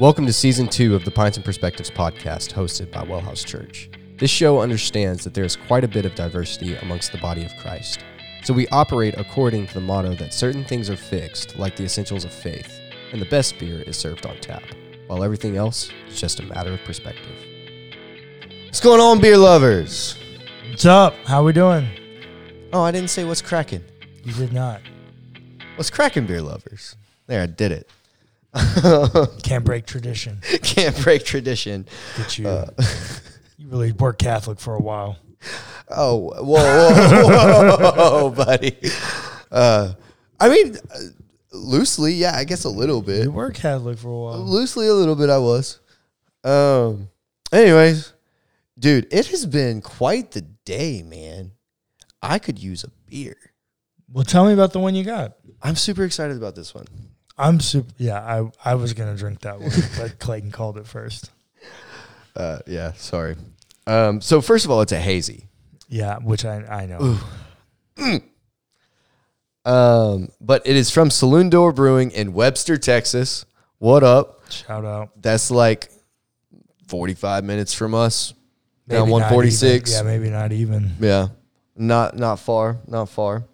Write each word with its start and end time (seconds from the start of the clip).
Welcome 0.00 0.26
to 0.26 0.32
season 0.32 0.68
two 0.68 0.94
of 0.94 1.04
the 1.04 1.10
Pints 1.10 1.38
and 1.38 1.44
Perspectives 1.44 1.90
podcast, 1.90 2.52
hosted 2.52 2.92
by 2.92 3.02
Wellhouse 3.02 3.44
Church. 3.44 3.90
This 4.16 4.30
show 4.30 4.60
understands 4.60 5.24
that 5.24 5.34
there 5.34 5.42
is 5.42 5.56
quite 5.56 5.82
a 5.82 5.88
bit 5.88 6.06
of 6.06 6.14
diversity 6.14 6.76
amongst 6.76 7.10
the 7.10 7.18
body 7.18 7.44
of 7.44 7.50
Christ. 7.56 7.98
So 8.44 8.54
we 8.54 8.68
operate 8.68 9.16
according 9.18 9.66
to 9.66 9.74
the 9.74 9.80
motto 9.80 10.14
that 10.14 10.32
certain 10.32 10.64
things 10.64 10.88
are 10.88 10.96
fixed, 10.96 11.58
like 11.58 11.74
the 11.74 11.82
essentials 11.82 12.24
of 12.24 12.32
faith, 12.32 12.78
and 13.10 13.20
the 13.20 13.26
best 13.26 13.58
beer 13.58 13.82
is 13.82 13.96
served 13.96 14.24
on 14.24 14.36
tap, 14.36 14.62
while 15.08 15.24
everything 15.24 15.56
else 15.56 15.90
is 16.06 16.20
just 16.20 16.38
a 16.38 16.44
matter 16.44 16.72
of 16.72 16.84
perspective. 16.84 17.34
What's 18.66 18.80
going 18.80 19.00
on, 19.00 19.20
beer 19.20 19.36
lovers? 19.36 20.16
What's 20.70 20.86
up? 20.86 21.16
How 21.24 21.40
are 21.40 21.44
we 21.44 21.52
doing? 21.52 21.88
Oh, 22.72 22.82
I 22.82 22.92
didn't 22.92 23.10
say 23.10 23.24
what's 23.24 23.42
cracking. 23.42 23.82
You 24.22 24.32
did 24.34 24.52
not. 24.52 24.80
What's 25.74 25.90
cracking, 25.90 26.26
beer 26.26 26.40
lovers? 26.40 26.94
There, 27.26 27.42
I 27.42 27.46
did 27.46 27.72
it. 27.72 27.90
Can't 29.42 29.64
break 29.64 29.86
tradition. 29.86 30.38
Can't 30.62 31.00
break 31.02 31.24
tradition. 31.24 31.86
Get 32.16 32.38
you. 32.38 32.48
you 33.58 33.68
really 33.68 33.92
were 33.92 34.12
Catholic 34.12 34.58
for 34.58 34.74
a 34.74 34.80
while. 34.80 35.18
Oh, 35.90 36.16
whoa, 36.42 36.44
whoa, 36.44 37.92
whoa, 37.92 38.30
buddy. 38.36 38.76
Uh, 39.50 39.92
I 40.40 40.48
mean, 40.48 40.76
uh, 40.76 40.98
loosely, 41.52 42.14
yeah, 42.14 42.32
I 42.34 42.44
guess 42.44 42.64
a 42.64 42.70
little 42.70 43.02
bit. 43.02 43.24
You 43.24 43.32
were 43.32 43.50
Catholic 43.50 43.98
for 43.98 44.08
a 44.08 44.18
while. 44.18 44.38
Loosely, 44.38 44.88
a 44.88 44.94
little 44.94 45.16
bit, 45.16 45.30
I 45.30 45.38
was. 45.38 45.80
Um. 46.44 47.08
Anyways, 47.50 48.12
dude, 48.78 49.06
it 49.10 49.28
has 49.28 49.46
been 49.46 49.80
quite 49.80 50.32
the 50.32 50.42
day, 50.42 51.02
man. 51.02 51.52
I 52.22 52.38
could 52.38 52.58
use 52.58 52.84
a 52.84 52.90
beer. 53.06 53.36
Well, 54.10 54.24
tell 54.24 54.46
me 54.46 54.52
about 54.52 54.72
the 54.72 54.80
one 54.80 54.94
you 54.94 55.04
got. 55.04 55.36
I'm 55.62 55.76
super 55.76 56.04
excited 56.04 56.36
about 56.36 56.54
this 56.54 56.74
one. 56.74 56.86
I'm 57.38 57.60
super. 57.60 57.88
Yeah, 57.98 58.18
I 58.20 58.50
I 58.64 58.74
was 58.74 58.94
gonna 58.94 59.16
drink 59.16 59.40
that 59.40 59.60
one, 59.60 59.70
but 59.96 60.18
Clayton 60.18 60.50
called 60.50 60.76
it 60.78 60.86
first. 60.86 61.30
Uh, 62.34 62.58
yeah, 62.66 62.92
sorry. 62.92 63.36
Um, 63.86 64.20
so 64.20 64.40
first 64.40 64.64
of 64.64 64.70
all, 64.70 64.80
it's 64.80 64.92
a 64.92 65.00
hazy. 65.00 65.46
Yeah, 65.88 66.18
which 66.18 66.44
I 66.44 66.64
I 66.64 66.86
know. 66.86 67.18
Um, 69.64 70.28
but 70.40 70.62
it 70.66 70.76
is 70.76 70.90
from 70.90 71.10
Saloon 71.10 71.50
Door 71.50 71.72
Brewing 71.72 72.10
in 72.10 72.32
Webster, 72.32 72.78
Texas. 72.78 73.44
What 73.78 74.02
up? 74.02 74.40
Shout 74.50 74.84
out. 74.84 75.10
That's 75.20 75.50
like 75.50 75.90
45 76.88 77.44
minutes 77.44 77.74
from 77.74 77.94
us. 77.94 78.32
Down 78.88 79.00
Maybe 79.08 79.10
not 79.20 79.30
146. 79.32 79.90
even. 79.92 80.06
Yeah, 80.06 80.10
maybe 80.10 80.30
not 80.30 80.52
even. 80.52 80.92
Yeah, 81.00 81.28
not 81.76 82.16
not 82.16 82.40
far, 82.40 82.78
not 82.86 83.10
far. 83.10 83.44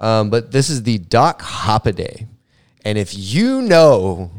Um, 0.00 0.28
but 0.30 0.52
this 0.52 0.68
is 0.70 0.82
the 0.82 0.98
Doc 0.98 1.40
Hoppaday, 1.40 2.26
and 2.84 2.96
if 2.98 3.16
you 3.16 3.62
know, 3.62 4.30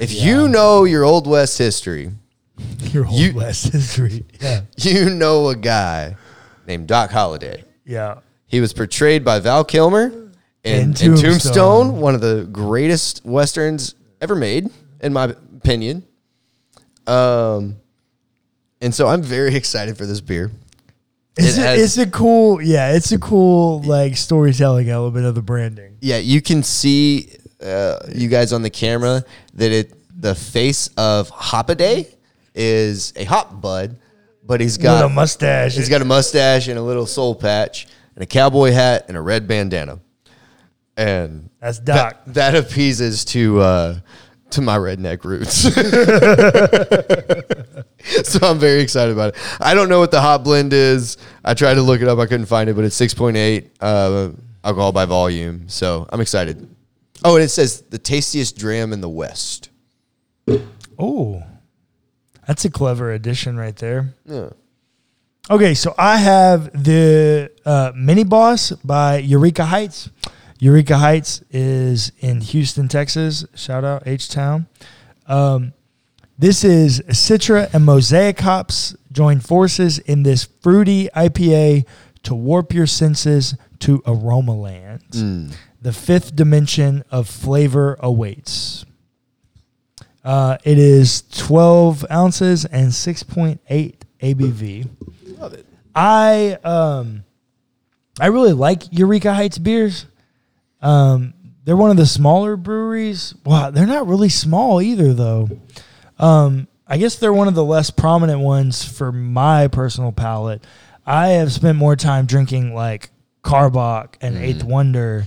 if 0.00 0.12
you 0.12 0.48
know 0.48 0.84
your 0.84 1.04
Old 1.04 1.26
West 1.26 1.58
history, 1.58 2.10
Your 2.92 3.04
whole 3.04 3.18
You- 3.18 3.34
West 3.34 3.72
history. 3.72 4.24
Yeah, 4.40 4.62
you 4.76 5.08
know 5.10 5.48
a 5.48 5.56
guy 5.56 6.16
named 6.66 6.86
Doc 6.88 7.10
Holliday. 7.10 7.64
yeah. 7.84 8.20
He 8.46 8.60
was 8.60 8.72
portrayed 8.72 9.24
by 9.24 9.38
Val 9.38 9.64
Kilmer 9.64 10.06
in, 10.06 10.30
In 10.64 10.80
in 10.88 10.92
Tombstone. 10.94 11.22
Tombstone, 11.22 12.00
one 12.00 12.16
of 12.16 12.20
the 12.20 12.48
greatest 12.50 13.24
westerns 13.24 13.94
ever 14.20 14.34
made, 14.34 14.68
in 15.00 15.12
my 15.12 15.24
opinion. 15.26 16.02
Um, 17.06 17.76
and 18.80 18.94
so 18.94 19.06
I'm 19.06 19.22
very 19.22 19.54
excited 19.60 19.96
for 19.96 20.04
this 20.04 20.20
beer. 20.20 20.50
It's 21.36 21.56
It 21.56 21.60
a, 21.60 21.64
has- 21.64 21.80
it's 21.96 21.98
a 22.08 22.10
cool. 22.10 22.60
Yeah, 22.60 22.92
it's 22.92 23.12
a 23.12 23.18
cool 23.18 23.82
like 23.82 24.16
storytelling 24.16 24.90
element 24.90 25.26
of 25.26 25.34
the 25.36 25.42
branding. 25.42 25.96
Yeah, 26.00 26.18
you 26.18 26.42
can 26.42 26.62
see 26.64 27.30
uh, 27.62 27.98
you 28.14 28.28
guys 28.28 28.52
on 28.52 28.62
the 28.62 28.70
camera 28.70 29.24
that 29.54 29.72
it 29.72 29.94
the 30.20 30.34
face 30.34 30.88
of 30.96 31.30
Hoppaday 31.30 32.14
is 32.54 33.12
a 33.16 33.24
hop 33.24 33.60
bud, 33.60 33.96
but 34.44 34.60
he's 34.60 34.76
got 34.76 35.04
a 35.04 35.08
mustache. 35.08 35.76
He's 35.76 35.88
got 35.88 36.02
a 36.02 36.04
mustache 36.04 36.68
and 36.68 36.78
a 36.78 36.82
little 36.82 37.06
soul 37.06 37.34
patch 37.34 37.86
and 38.14 38.22
a 38.22 38.26
cowboy 38.26 38.72
hat 38.72 39.06
and 39.08 39.16
a 39.16 39.20
red 39.20 39.48
bandana. 39.48 40.00
And 40.96 41.48
That's 41.60 41.78
Doc. 41.78 42.24
that, 42.26 42.34
that 42.34 42.54
appeases 42.54 43.24
to 43.26 43.60
uh, 43.60 44.00
to 44.50 44.60
my 44.60 44.76
redneck 44.76 45.24
roots. 45.24 45.52
so 48.28 48.46
I'm 48.46 48.58
very 48.58 48.82
excited 48.82 49.12
about 49.12 49.34
it. 49.34 49.40
I 49.60 49.74
don't 49.74 49.88
know 49.88 50.00
what 50.00 50.10
the 50.10 50.20
hot 50.20 50.44
blend 50.44 50.72
is. 50.72 51.16
I 51.44 51.54
tried 51.54 51.74
to 51.74 51.82
look 51.82 52.02
it 52.02 52.08
up. 52.08 52.18
I 52.18 52.26
couldn't 52.26 52.46
find 52.46 52.68
it, 52.68 52.74
but 52.74 52.84
it's 52.84 53.00
6.8 53.00 53.70
uh, 53.80 54.32
alcohol 54.64 54.92
by 54.92 55.06
volume. 55.06 55.68
So 55.68 56.06
I'm 56.10 56.20
excited. 56.20 56.68
Oh, 57.24 57.36
and 57.36 57.44
it 57.44 57.48
says 57.48 57.82
the 57.82 57.98
tastiest 57.98 58.58
dram 58.58 58.92
in 58.92 59.00
the 59.00 59.08
West. 59.08 59.70
Oh, 60.98 61.42
that's 62.46 62.64
a 62.64 62.70
clever 62.70 63.12
addition 63.12 63.56
right 63.56 63.76
there. 63.76 64.14
Yeah. 64.24 64.50
Okay, 65.50 65.74
so 65.74 65.94
I 65.98 66.18
have 66.18 66.84
the 66.84 67.50
uh, 67.64 67.92
Mini 67.94 68.24
Boss 68.24 68.70
by 68.84 69.18
Eureka 69.18 69.64
Heights. 69.64 70.10
Eureka 70.58 70.98
Heights 70.98 71.42
is 71.50 72.12
in 72.20 72.40
Houston, 72.40 72.86
Texas. 72.88 73.44
Shout 73.54 73.82
out 73.84 74.02
H 74.06 74.28
Town. 74.28 74.66
Um, 75.26 75.72
this 76.38 76.64
is 76.64 77.00
Citra 77.08 77.72
and 77.74 77.84
Mosaic 77.84 78.40
hops 78.40 78.96
join 79.12 79.40
forces 79.40 79.98
in 79.98 80.22
this 80.22 80.44
fruity 80.62 81.08
IPA 81.16 81.86
to 82.22 82.34
warp 82.34 82.72
your 82.72 82.86
senses 82.86 83.54
to 83.80 84.02
aroma 84.06 84.54
land. 84.54 85.02
The 85.82 85.92
fifth 85.92 86.36
dimension 86.36 87.04
of 87.10 87.28
flavor 87.28 87.96
awaits. 88.00 88.84
Uh, 90.22 90.58
it 90.64 90.78
is 90.78 91.22
12 91.22 92.04
ounces 92.10 92.64
and 92.66 92.88
6.8 92.88 93.94
ABV. 94.20 94.88
Love 95.38 95.54
it. 95.54 95.66
I 95.94 96.58
um 96.62 97.24
I 98.20 98.26
really 98.26 98.52
like 98.52 98.82
Eureka 98.96 99.32
Heights 99.34 99.58
beers. 99.58 100.06
Um 100.82 101.34
they're 101.64 101.76
one 101.76 101.90
of 101.90 101.96
the 101.96 102.06
smaller 102.06 102.56
breweries. 102.56 103.34
Wow, 103.44 103.70
they're 103.70 103.86
not 103.86 104.06
really 104.06 104.28
small 104.28 104.80
either 104.82 105.14
though. 105.14 105.48
Um 106.18 106.68
I 106.86 106.98
guess 106.98 107.16
they're 107.16 107.32
one 107.32 107.48
of 107.48 107.54
the 107.54 107.64
less 107.64 107.90
prominent 107.90 108.40
ones 108.40 108.84
for 108.84 109.12
my 109.12 109.68
personal 109.68 110.12
palate. 110.12 110.62
I 111.06 111.28
have 111.28 111.52
spent 111.52 111.78
more 111.78 111.96
time 111.96 112.26
drinking 112.26 112.74
like 112.74 113.10
Karbach 113.42 114.14
and 114.20 114.36
Eighth 114.36 114.62
Wonder 114.64 115.26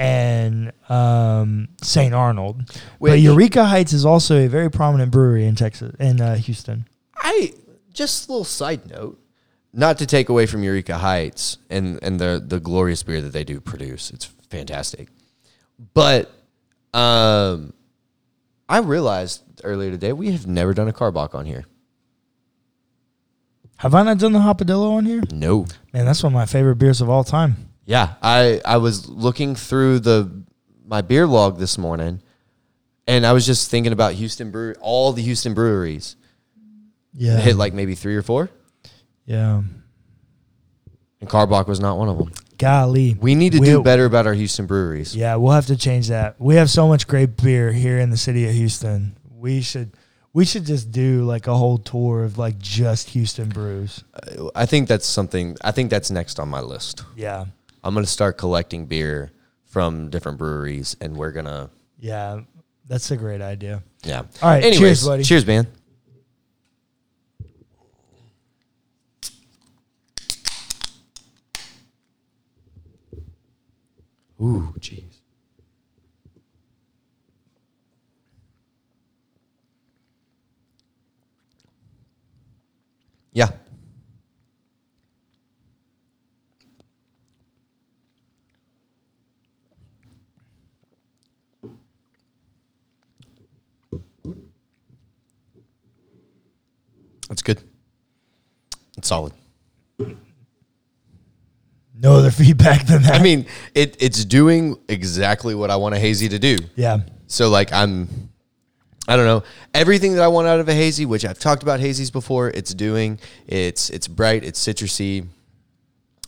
and 0.00 0.72
um, 0.88 1.68
St. 1.82 2.14
Arnold. 2.14 2.62
Wait, 2.98 3.10
but 3.10 3.20
Eureka 3.20 3.66
Heights 3.66 3.92
is 3.92 4.06
also 4.06 4.38
a 4.38 4.46
very 4.48 4.70
prominent 4.70 5.12
brewery 5.12 5.44
in 5.44 5.54
Texas 5.54 5.94
in 6.00 6.22
uh, 6.22 6.36
Houston. 6.36 6.86
I 7.16 7.52
just 7.92 8.26
a 8.26 8.32
little 8.32 8.44
side 8.44 8.88
note, 8.90 9.20
not 9.74 9.98
to 9.98 10.06
take 10.06 10.30
away 10.30 10.46
from 10.46 10.62
Eureka 10.62 10.96
Heights 10.96 11.58
and 11.68 11.98
and 12.02 12.18
the 12.18 12.42
the 12.44 12.58
glorious 12.58 13.02
beer 13.02 13.20
that 13.20 13.34
they 13.34 13.44
do 13.44 13.60
produce. 13.60 14.10
It's 14.10 14.24
fantastic, 14.24 15.08
but 15.92 16.32
um, 16.94 17.74
I 18.70 18.78
realized 18.78 19.42
earlier 19.64 19.90
today 19.90 20.14
we 20.14 20.32
have 20.32 20.46
never 20.46 20.72
done 20.72 20.88
a 20.88 20.94
Karbach 20.94 21.34
on 21.34 21.44
here. 21.44 21.66
Have 23.76 23.94
I 23.94 24.02
not 24.02 24.18
done 24.18 24.32
the 24.32 24.40
Hopadillo 24.40 24.92
on 24.92 25.04
here? 25.04 25.22
No. 25.30 25.66
Man, 25.92 26.06
that's 26.06 26.22
one 26.22 26.32
of 26.32 26.34
my 26.34 26.46
favorite 26.46 26.76
beers 26.76 27.00
of 27.00 27.08
all 27.08 27.24
time. 27.24 27.69
Yeah, 27.90 28.14
I 28.22 28.60
I 28.64 28.76
was 28.76 29.08
looking 29.08 29.56
through 29.56 29.98
the 29.98 30.44
my 30.86 31.00
beer 31.00 31.26
log 31.26 31.58
this 31.58 31.76
morning, 31.76 32.22
and 33.08 33.26
I 33.26 33.32
was 33.32 33.44
just 33.44 33.68
thinking 33.68 33.92
about 33.92 34.12
Houston 34.14 34.52
brew 34.52 34.76
all 34.80 35.12
the 35.12 35.22
Houston 35.22 35.54
breweries. 35.54 36.14
Yeah. 37.12 37.38
Hit 37.38 37.56
like 37.56 37.74
maybe 37.74 37.96
three 37.96 38.14
or 38.14 38.22
four, 38.22 38.48
yeah. 39.26 39.62
and 41.20 41.28
Karbach 41.28 41.66
was 41.66 41.80
not 41.80 41.98
one 41.98 42.08
of 42.08 42.16
them. 42.16 42.32
Golly. 42.58 43.16
We 43.20 43.34
need 43.34 43.54
to 43.54 43.58
do 43.58 43.64
We'll- 43.64 43.82
better 43.82 44.04
about 44.04 44.24
our 44.28 44.34
Houston 44.34 44.66
breweries. 44.66 45.16
Yeah, 45.16 45.34
we'll 45.34 45.50
have 45.54 45.66
to 45.66 45.76
change 45.76 46.06
that. 46.08 46.36
We 46.38 46.54
have 46.54 46.70
so 46.70 46.86
much 46.86 47.08
great 47.08 47.36
beer 47.42 47.72
here 47.72 47.98
in 47.98 48.10
the 48.10 48.16
city 48.16 48.46
of 48.46 48.54
Houston. 48.54 49.16
We 49.36 49.62
should 49.62 49.96
we 50.32 50.44
should 50.44 50.64
just 50.64 50.92
do 50.92 51.24
like 51.24 51.48
a 51.48 51.56
whole 51.56 51.78
tour 51.78 52.22
of 52.22 52.38
like 52.38 52.56
just 52.60 53.08
Houston 53.10 53.48
brews. 53.48 54.04
I 54.54 54.64
think 54.66 54.86
that's 54.86 55.06
something. 55.06 55.56
I 55.64 55.72
think 55.72 55.90
that's 55.90 56.12
next 56.12 56.38
on 56.38 56.48
my 56.48 56.60
list. 56.60 57.02
Yeah. 57.16 57.46
I'm 57.82 57.94
gonna 57.94 58.06
start 58.06 58.38
collecting 58.38 58.86
beer 58.86 59.32
from 59.64 60.10
different 60.10 60.38
breweries, 60.38 60.96
and 61.00 61.16
we're 61.16 61.32
gonna. 61.32 61.70
Yeah. 61.98 62.40
That's 62.90 63.10
a 63.12 63.16
great 63.16 63.40
idea. 63.40 63.84
Yeah. 64.02 64.22
All 64.42 64.50
right, 64.50 64.64
Anyways, 64.64 64.78
cheers, 64.80 65.06
buddy. 65.06 65.22
Cheers, 65.22 65.46
man. 65.46 65.68
Ooh, 74.40 74.74
jeez. 74.80 75.04
Yeah. 83.32 83.50
That's 97.30 97.40
good. 97.42 97.62
It's 98.98 99.08
solid. 99.08 99.32
No 101.94 102.16
other 102.16 102.30
feedback 102.42 102.86
than 102.86 103.02
that. 103.02 103.18
I 103.20 103.22
mean, 103.22 103.46
it 103.74 103.96
it's 104.00 104.24
doing 104.24 104.76
exactly 104.88 105.54
what 105.54 105.70
I 105.70 105.76
want 105.76 105.94
a 105.94 105.98
hazy 105.98 106.28
to 106.28 106.38
do. 106.38 106.58
yeah, 106.76 106.98
So 107.28 107.48
like 107.48 107.72
I'm 107.72 108.08
I 109.08 109.16
don't 109.16 109.26
know. 109.26 109.42
Everything 109.74 110.14
that 110.16 110.22
I 110.22 110.28
want 110.28 110.46
out 110.46 110.60
of 110.60 110.68
a 110.68 110.74
hazy, 110.74 111.06
which 111.06 111.24
I've 111.24 111.38
talked 111.38 111.62
about 111.62 111.80
hazies 111.80 112.12
before, 112.12 112.48
it's 112.50 112.74
doing. 112.74 113.18
It's 113.46 113.90
it's 113.90 114.06
bright, 114.08 114.44
it's 114.44 114.60
citrusy. 114.64 115.26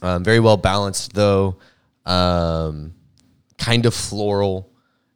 Um, 0.01 0.25
very 0.25 0.41
well 0.41 0.57
balanced 0.57 1.15
though. 1.15 1.59
Um, 2.07 2.95
kind 3.59 3.87
of 3.87 3.95
floral. 3.95 4.71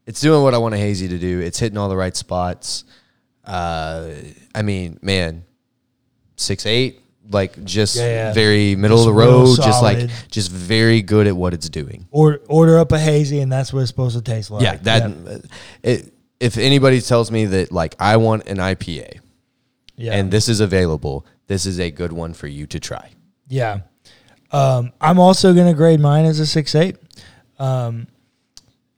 It's 0.06 0.20
doing 0.20 0.42
what 0.42 0.54
I 0.54 0.58
want 0.58 0.74
a 0.74 0.78
hazy 0.78 1.08
to 1.08 1.18
do. 1.18 1.40
It's 1.40 1.58
hitting 1.58 1.78
all 1.78 1.88
the 1.88 1.96
right 1.96 2.14
spots. 2.16 2.84
Uh, 3.44 4.10
I 4.54 4.62
mean, 4.62 4.98
man, 5.02 5.44
six 6.36 6.66
eight, 6.66 7.00
like 7.30 7.64
just 7.64 7.96
Yeah, 7.96 8.06
yeah. 8.06 8.32
very 8.32 8.76
middle 8.76 9.00
of 9.00 9.06
the 9.06 9.12
real 9.12 9.44
road, 9.44 9.56
just 9.56 9.82
like 9.82 9.98
solid. 9.98 10.12
just 10.30 10.50
very 10.50 11.02
good 11.02 11.26
at 11.26 11.36
what 11.36 11.54
it's 11.54 11.68
doing. 11.68 12.06
or 12.10 12.40
order 12.48 12.78
up 12.78 12.92
a 12.92 12.98
hazy, 12.98 13.40
and 13.40 13.50
that's 13.50 13.72
what 13.72 13.80
it's 13.80 13.90
supposed 13.90 14.16
to 14.16 14.22
taste 14.22 14.50
like. 14.50 14.62
Yeah, 14.62 14.76
that 14.76 15.42
It, 15.82 16.12
if 16.40 16.58
anybody 16.58 17.00
tells 17.00 17.30
me 17.30 17.46
that 17.46 17.72
like 17.72 17.94
I 17.98 18.16
want 18.18 18.46
an 18.46 18.58
IPA 18.58 19.20
yeah. 19.96 20.14
and 20.14 20.30
this 20.30 20.48
is 20.48 20.60
available, 20.60 21.26
this 21.46 21.66
is 21.66 21.80
a 21.80 21.90
good 21.90 22.12
one 22.12 22.34
for 22.34 22.46
you 22.46 22.66
to 22.66 22.80
try. 22.80 23.10
Yeah. 23.48 23.80
Um, 24.52 24.92
I'm 25.00 25.18
also 25.18 25.54
going 25.54 25.66
to 25.66 25.74
grade 25.74 26.00
mine 26.00 26.24
as 26.24 26.38
a 26.40 26.46
six 26.46 26.74
eight, 26.74 26.96
um, 27.58 28.06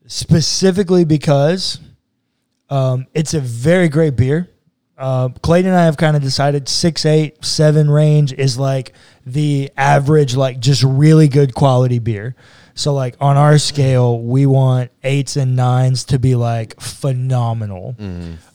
specifically 0.05 1.05
because 1.05 1.79
um, 2.69 3.07
it's 3.13 3.33
a 3.33 3.39
very 3.39 3.89
great 3.89 4.15
beer. 4.15 4.49
Uh, 4.99 5.29
Clayton 5.41 5.71
and 5.71 5.79
I 5.79 5.85
have 5.85 5.95
kind 5.97 6.15
of 6.17 6.21
decided 6.21 6.67
six, 6.67 7.05
eight, 7.05 7.43
seven 7.43 7.89
range 7.89 8.33
is 8.33 8.59
like 8.59 8.93
the 9.25 9.71
average, 9.77 10.35
like 10.35 10.59
just 10.59 10.83
really 10.83 11.27
good 11.29 11.55
quality 11.55 11.99
beer. 11.99 12.35
So 12.75 12.93
like 12.93 13.15
on 13.19 13.35
our 13.37 13.57
scale, 13.57 14.21
we 14.21 14.45
want 14.45 14.91
eights 15.03 15.35
and 15.37 15.55
nines 15.55 16.03
to 16.05 16.19
be 16.19 16.35
like 16.35 16.79
phenomenal. 16.79 17.95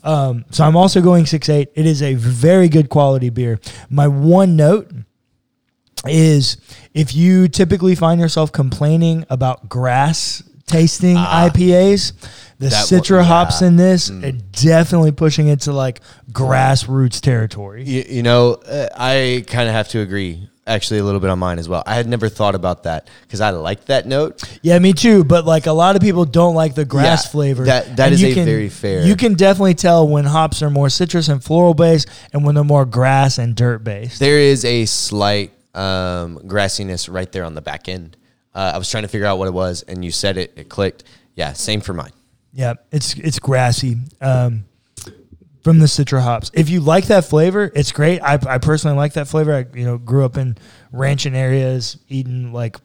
Um, 0.03 0.45
so 0.51 0.65
I'm 0.65 0.77
also 0.77 1.01
going 1.01 1.27
six 1.27 1.49
eight. 1.49 1.71
It 1.75 1.87
is 1.87 2.03
a 2.03 2.15
very 2.15 2.69
good 2.69 2.89
quality 2.89 3.31
beer. 3.31 3.59
My 3.91 4.09
one 4.09 4.57
note 4.57 4.91
is 6.07 6.59
if 6.93 7.15
you 7.15 7.49
typically 7.49 7.95
find 7.95 8.21
yourself 8.21 8.53
complaining 8.53 9.25
about 9.31 9.69
grass 9.69 10.43
tasting 10.67 11.17
IPAs, 11.17 12.13
the 12.59 12.67
Citra 12.69 13.17
one- 13.19 13.25
hops 13.27 13.63
in 13.63 13.77
this 13.77 14.11
are 14.11 14.33
definitely 14.53 15.13
pushing 15.13 15.49
it 15.49 15.61
to 15.63 15.73
like 15.73 16.01
grassroots 16.33 17.21
territory. 17.21 17.85
You, 17.85 18.05
you 18.09 18.23
know, 18.23 18.55
uh, 18.55 18.89
I 18.97 19.45
kind 19.47 19.69
of 19.69 19.75
have 19.75 19.89
to 19.89 20.01
agree 20.01 20.49
actually 20.67 20.99
a 20.99 21.05
little 21.05 21.21
bit 21.21 21.29
on 21.29 21.39
mine 21.39 21.59
as 21.59 21.69
well. 21.69 21.83
I 21.87 21.95
had 21.95 22.07
never 22.09 22.31
thought 22.31 22.55
about 22.55 22.85
that 22.85 23.09
because 23.23 23.43
I 23.43 23.51
like 23.51 23.85
that 23.87 24.07
note. 24.07 24.43
Yeah, 24.63 24.79
me 24.79 24.95
too. 24.95 25.23
But 25.23 25.45
like 25.45 25.67
a 25.67 25.73
lot 25.73 25.95
of 25.95 26.01
people 26.01 26.25
don't 26.25 26.55
like 26.55 26.75
the 26.75 26.87
grass 26.87 27.27
Yeah, 27.27 27.31
flavor. 27.33 27.65
that- 27.67 27.97
that 27.97 28.13
is 28.13 28.23
a 28.25 28.33
can- 28.33 28.47
very 28.47 28.71
fair- 28.71 29.03
You 29.05 29.15
can 29.15 29.35
definitely 29.35 29.75
tell 29.75 30.09
when 30.09 30.25
hops 30.25 30.63
are 30.63 30.71
more 30.71 30.89
citrus 30.89 31.29
and 31.29 31.45
floral 31.45 31.75
based, 31.75 32.09
and 32.33 32.45
when 32.47 32.55
they're 32.55 32.65
more 32.65 32.87
grass 32.87 33.37
and 33.37 33.55
dirt 33.55 33.85
based. 33.85 34.21
There 34.21 34.39
is 34.39 34.65
a 34.65 34.87
slight 34.87 35.51
um, 35.75 36.39
grassiness 36.47 37.13
right 37.13 37.31
there 37.33 37.45
on 37.45 37.55
the 37.57 37.61
back 37.61 37.89
end. 37.89 38.17
Uh, 38.55 38.73
I 38.75 38.79
was 38.79 38.91
trying 38.91 39.03
to 39.03 39.09
figure 39.09 39.27
out 39.27 39.39
what 39.39 39.49
it 39.49 39.55
was, 39.55 39.83
and 39.89 40.05
you 40.05 40.11
said 40.11 40.37
it. 40.37 40.53
It 40.57 40.69
clicked. 40.69 41.05
Yeah, 41.35 41.53
same 41.55 41.81
for 41.81 41.93
mine. 41.93 42.13
Yeah, 42.53 42.75
it's 42.93 43.15
it's 43.19 43.39
grassy 43.41 43.97
um, 44.21 44.65
from 45.63 45.81
the 45.81 45.87
citra 45.87 46.23
hops. 46.23 46.51
If 46.55 46.69
you 46.71 46.81
like 46.81 47.07
that 47.07 47.25
flavor, 47.25 47.71
it's 47.75 47.91
great. 47.91 48.21
I, 48.21 48.39
I 48.47 48.59
personally 48.59 48.97
like 48.97 49.15
that 49.15 49.27
flavor. 49.27 49.53
I 49.55 49.67
you 49.77 49.85
know 49.85 49.99
grew 49.99 50.25
up 50.25 50.37
in 50.37 50.57
ranching 50.93 51.35
areas, 51.35 51.99
eating 52.09 52.53
like 52.53 52.77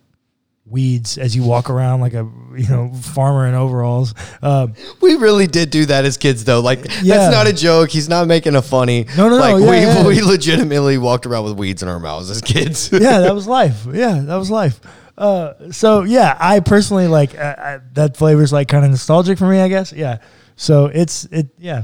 weeds 0.66 1.18
as 1.18 1.36
you 1.36 1.44
walk 1.44 1.70
around 1.72 2.00
like 2.00 2.14
a 2.14 2.28
you 2.58 2.68
know 2.68 2.92
farmer 2.94 3.48
in 3.48 3.54
overalls. 3.54 4.14
Um, 4.42 4.74
We 5.02 5.16
really 5.16 5.46
did 5.48 5.70
do 5.72 5.86
that 5.86 6.06
as 6.06 6.18
kids, 6.18 6.46
though. 6.46 6.62
Like 6.62 6.86
Yeah. 7.04 7.18
that's 7.18 7.34
not 7.36 7.48
a 7.48 7.54
joke. 7.54 7.90
He's 7.92 8.10
not 8.10 8.28
making 8.28 8.56
a 8.56 8.62
funny. 8.64 9.06
No, 9.18 9.30
no, 9.30 9.38
no, 9.38 9.42
like 9.58 9.62
yeah, 9.64 9.70
we 9.70 9.78
yeah. 9.78 10.08
we 10.08 10.22
legitimately 10.22 10.98
walked 10.98 11.26
around 11.28 11.44
with 11.46 11.58
weeds 11.58 11.84
in 11.84 11.90
our 11.90 12.00
mouths 12.00 12.30
as 12.32 12.42
kids. 12.42 12.90
yeah, 12.92 13.20
that 13.20 13.36
was 13.40 13.46
life. 13.48 13.86
Yeah, 13.92 14.20
that 14.26 14.36
was 14.36 14.50
life. 14.50 14.80
Uh, 15.20 15.70
so 15.72 16.04
yeah, 16.04 16.38
I 16.40 16.62
personally 16.62 17.08
like 17.08 17.38
uh, 17.38 17.56
I, 17.58 17.80
that 17.94 18.16
flavor's 18.16 18.54
like 18.54 18.70
kind 18.70 18.86
of 18.86 18.92
nostalgic 18.92 19.38
for 19.38 19.50
me, 19.50 19.60
I 19.60 19.68
guess. 19.68 19.92
Yeah. 19.92 20.20
So 20.56 20.86
it's 20.86 21.26
it 21.26 21.50
yeah, 21.58 21.84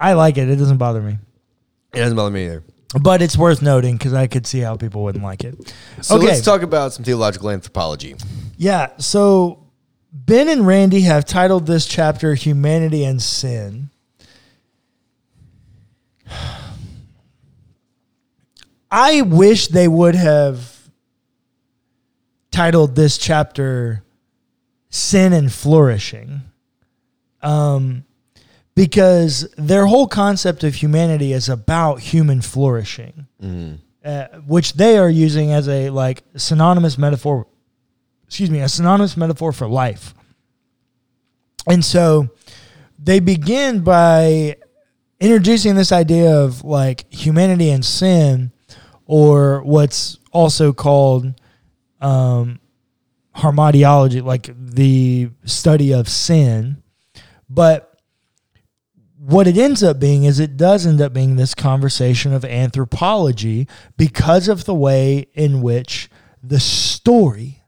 I 0.00 0.14
like 0.14 0.38
it. 0.38 0.48
It 0.48 0.56
doesn't 0.56 0.78
bother 0.78 1.02
me. 1.02 1.18
It 1.92 1.98
doesn't 1.98 2.16
bother 2.16 2.30
me 2.30 2.46
either. 2.46 2.64
But 2.98 3.20
it's 3.20 3.36
worth 3.36 3.60
noting 3.60 3.98
because 3.98 4.14
I 4.14 4.26
could 4.26 4.46
see 4.46 4.60
how 4.60 4.76
people 4.76 5.02
wouldn't 5.04 5.22
like 5.22 5.44
it. 5.44 5.74
So 6.00 6.16
okay. 6.16 6.28
let's 6.28 6.40
talk 6.40 6.62
about 6.62 6.94
some 6.94 7.04
theological 7.04 7.50
anthropology. 7.50 8.16
Yeah. 8.56 8.96
So 8.96 9.66
Ben 10.10 10.48
and 10.48 10.66
Randy 10.66 11.02
have 11.02 11.26
titled 11.26 11.66
this 11.66 11.84
chapter 11.84 12.32
Humanity 12.34 13.04
and 13.04 13.20
Sin. 13.20 13.90
I 18.90 19.20
wish 19.20 19.68
they 19.68 19.88
would 19.88 20.14
have 20.14 20.75
titled 22.56 22.96
this 22.96 23.18
chapter 23.18 24.02
Sin 24.88 25.34
and 25.34 25.52
Flourishing. 25.52 26.40
Um, 27.42 28.04
because 28.74 29.46
their 29.58 29.84
whole 29.84 30.06
concept 30.06 30.64
of 30.64 30.74
humanity 30.74 31.34
is 31.34 31.50
about 31.50 32.00
human 32.00 32.40
flourishing, 32.40 33.26
uh, 34.04 34.28
which 34.46 34.72
they 34.72 34.96
are 34.96 35.10
using 35.10 35.52
as 35.52 35.68
a 35.68 35.90
like 35.90 36.22
synonymous 36.36 36.96
metaphor 36.96 37.46
excuse 38.26 38.50
me, 38.50 38.60
a 38.60 38.68
synonymous 38.68 39.16
metaphor 39.16 39.52
for 39.52 39.68
life. 39.68 40.14
And 41.68 41.84
so 41.84 42.30
they 42.98 43.20
begin 43.20 43.80
by 43.80 44.56
introducing 45.20 45.74
this 45.74 45.92
idea 45.92 46.34
of 46.34 46.64
like 46.64 47.04
humanity 47.12 47.68
and 47.70 47.84
sin, 47.84 48.50
or 49.06 49.62
what's 49.62 50.18
also 50.32 50.72
called 50.72 51.34
um, 52.00 52.60
hamartiology, 53.36 54.22
like 54.22 54.50
the 54.56 55.30
study 55.44 55.92
of 55.92 56.08
sin. 56.08 56.82
But 57.48 57.98
what 59.18 59.46
it 59.46 59.56
ends 59.56 59.82
up 59.82 59.98
being 59.98 60.24
is 60.24 60.38
it 60.38 60.56
does 60.56 60.86
end 60.86 61.00
up 61.00 61.12
being 61.12 61.36
this 61.36 61.54
conversation 61.54 62.32
of 62.32 62.44
anthropology 62.44 63.66
because 63.96 64.48
of 64.48 64.64
the 64.64 64.74
way 64.74 65.26
in 65.34 65.62
which 65.62 66.08
the 66.42 66.60
story 66.60 67.62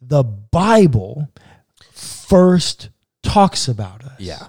the 0.00 0.22
Bible 0.22 1.28
first 1.92 2.90
talks 3.22 3.68
about 3.68 4.04
us. 4.04 4.18
Yeah. 4.18 4.48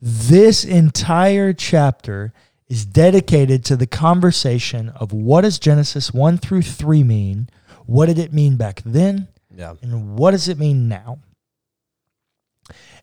This 0.00 0.64
entire 0.64 1.52
chapter 1.52 2.32
is 2.68 2.84
dedicated 2.84 3.64
to 3.64 3.76
the 3.76 3.86
conversation 3.86 4.90
of 4.90 5.12
what 5.12 5.42
does 5.42 5.58
Genesis 5.58 6.12
1 6.12 6.38
through 6.38 6.62
3 6.62 7.02
mean? 7.04 7.48
What 7.86 8.06
did 8.06 8.18
it 8.18 8.32
mean 8.32 8.56
back 8.56 8.82
then? 8.84 9.28
Yeah. 9.54 9.74
And 9.80 10.16
what 10.18 10.32
does 10.32 10.48
it 10.48 10.58
mean 10.58 10.88
now? 10.88 11.20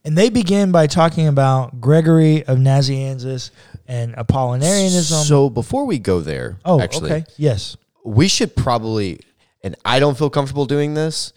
And 0.06 0.18
they 0.18 0.30
begin 0.30 0.72
by 0.72 0.88
talking 0.88 1.28
about 1.28 1.80
Gregory 1.80 2.44
of 2.44 2.58
Nazianzus 2.58 3.52
and 3.88 4.14
Apollinarianism. 4.16 5.24
So 5.24 5.50
before 5.50 5.86
we 5.86 5.98
go 5.98 6.20
there, 6.20 6.58
oh, 6.66 6.82
actually, 6.82 7.12
okay. 7.12 7.26
Yes. 7.38 7.78
we 8.04 8.28
should 8.28 8.56
probably, 8.56 9.22
and 9.62 9.76
I 9.86 10.00
don't 10.00 10.18
feel 10.18 10.30
comfortable 10.30 10.66
doing 10.66 10.94
this. 10.94 11.32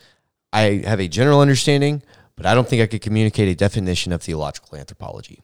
I 0.53 0.83
have 0.85 1.01
a 1.01 1.07
general 1.07 1.41
understanding, 1.41 2.03
but 2.35 2.47
I 2.47 2.55
don't 2.55 2.69
think 2.69 2.83
I 2.83 2.87
could 2.87 3.03
communicate 3.03 3.49
a 3.49 3.55
definition 3.55 4.13
of 4.13 4.23
theological 4.23 4.77
anthropology. 4.77 5.43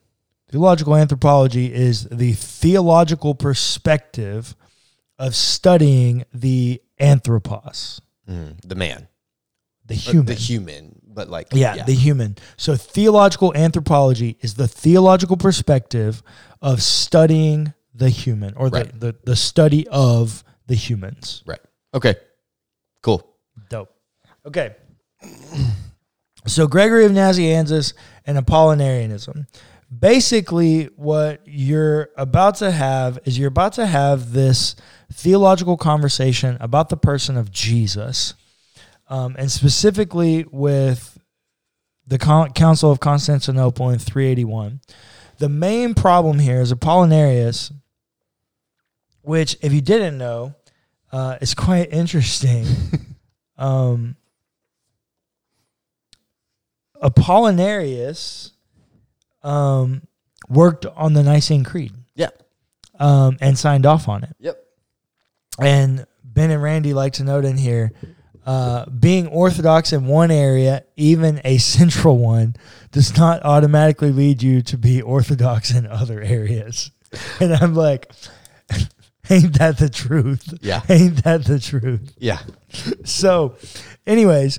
Theological 0.51 0.97
anthropology 0.97 1.73
is 1.73 2.09
the 2.09 2.33
theological 2.33 3.35
perspective 3.35 4.57
of 5.19 5.37
studying 5.37 6.25
the 6.35 6.83
anthropos, 7.03 8.01
Mm, 8.29 8.61
the 8.65 8.75
man, 8.77 9.09
the 9.87 9.95
human. 9.95 10.27
the 10.27 10.35
human, 10.35 11.01
but 11.07 11.29
like 11.29 11.49
yeah, 11.53 11.83
the 11.85 11.93
human. 11.95 12.37
So 12.57 12.77
theological 12.77 13.53
anthropology 13.55 14.39
is 14.41 14.55
the 14.55 14.69
theological 14.69 15.37
perspective 15.37 16.23
of 16.61 16.81
studying 16.83 17.75
the 17.95 18.09
human 18.09 18.55
or 18.55 18.71
the, 18.71 18.77
Right. 18.77 19.01
the, 19.01 19.15
the 19.25 19.37
study 19.37 19.87
of 19.89 20.45
the 20.67 20.75
humans. 20.77 21.43
right. 21.47 21.61
Okay, 21.95 22.15
cool. 23.03 23.27
Dope. 23.69 23.91
Okay. 24.47 24.77
So 26.45 26.67
Gregory 26.67 27.05
of 27.05 27.13
Nazianzus 27.13 27.95
and 28.27 28.37
Apollinarianism. 28.37 29.47
Basically, 29.97 30.85
what 30.97 31.43
you're 31.45 32.11
about 32.17 32.57
to 32.57 32.71
have 32.71 33.19
is 33.25 33.39
you're 33.39 33.49
about 33.49 33.75
to 33.75 33.87
have 33.87 34.33
this 34.33 34.75
theological 35.13 35.77
conversation 35.77 36.57
about 36.61 36.89
the 36.89 36.97
person 36.97 37.37
of 37.37 37.51
Jesus, 37.51 38.35
um, 39.09 39.37
and 39.39 39.51
specifically 39.51 40.47
with 40.51 41.19
the 42.07 42.19
Con- 42.19 42.53
Council 42.53 42.91
of 42.91 43.01
Constantinople 43.01 43.91
in 43.91 43.99
381. 43.99 44.81
The 45.39 45.49
main 45.49 45.95
problem 45.95 46.39
here 46.39 46.61
is 46.61 46.73
Apollinarius 46.73 47.73
which, 49.23 49.57
if 49.63 49.73
you 49.73 49.81
didn't 49.81 50.19
know, 50.19 50.55
uh, 51.11 51.39
is 51.41 51.55
quite 51.55 51.93
interesting. 51.93 52.67
um, 53.57 54.17
Apollinarius 57.03 58.52
um, 59.43 60.03
worked 60.49 60.87
on 60.87 61.13
the 61.15 61.23
Nicene 61.23 61.65
Creed 61.65 61.93
Yeah. 62.15 62.29
um, 62.99 63.37
and 63.41 63.59
signed 63.59 63.87
off 63.87 64.09
on 64.09 64.25
it. 64.25 64.35
Yep. 64.39 64.63
And 65.59 66.07
Ben 66.25 66.51
and 66.51 66.63
Randy 66.63 66.95
like 66.95 67.15
to 67.15 67.25
note 67.25 67.45
in 67.45 67.57
here 67.59 67.93
uh, 68.47 68.87
being 68.87 69.27
orthodox 69.29 69.93
in 69.93 70.07
one 70.07 70.31
area, 70.31 70.85
even 70.97 71.41
a 71.45 71.59
central 71.59 72.19
one, 72.19 72.57
does 72.91 73.17
not 73.17 73.45
automatically 73.45 74.11
lead 74.11 74.43
you 74.43 74.63
to 74.63 74.77
be 74.77 75.01
orthodox 75.01 75.73
in 75.73 75.87
other 75.87 76.21
areas. 76.21 76.91
And 77.41 77.53
I'm 77.55 77.75
like, 77.75 78.11
ain't 79.31 79.59
that 79.59 79.77
the 79.77 79.91
truth? 79.91 80.55
Yeah. 80.63 80.81
Ain't 80.89 81.23
that 81.25 81.45
the 81.45 81.59
truth? 81.61 82.15
Yeah. 82.19 82.39
So, 83.05 83.57
anyways, 84.07 84.59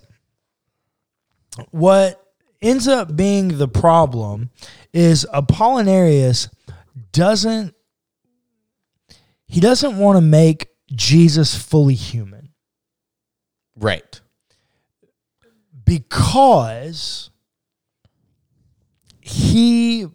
what 1.72 2.23
ends 2.64 2.88
up 2.88 3.16
being 3.16 3.58
the 3.58 3.68
problem 3.68 4.50
is 4.94 5.28
Apollinarius 5.34 6.50
doesn't 7.12 7.76
he 9.46 9.60
doesn't 9.60 9.98
want 9.98 10.18
to 10.18 10.22
make 10.22 10.70
Jesus 10.92 11.56
fully 11.56 11.94
human. 11.96 12.50
Right. 13.76 14.22
because 15.86 17.30
he 19.20 20.08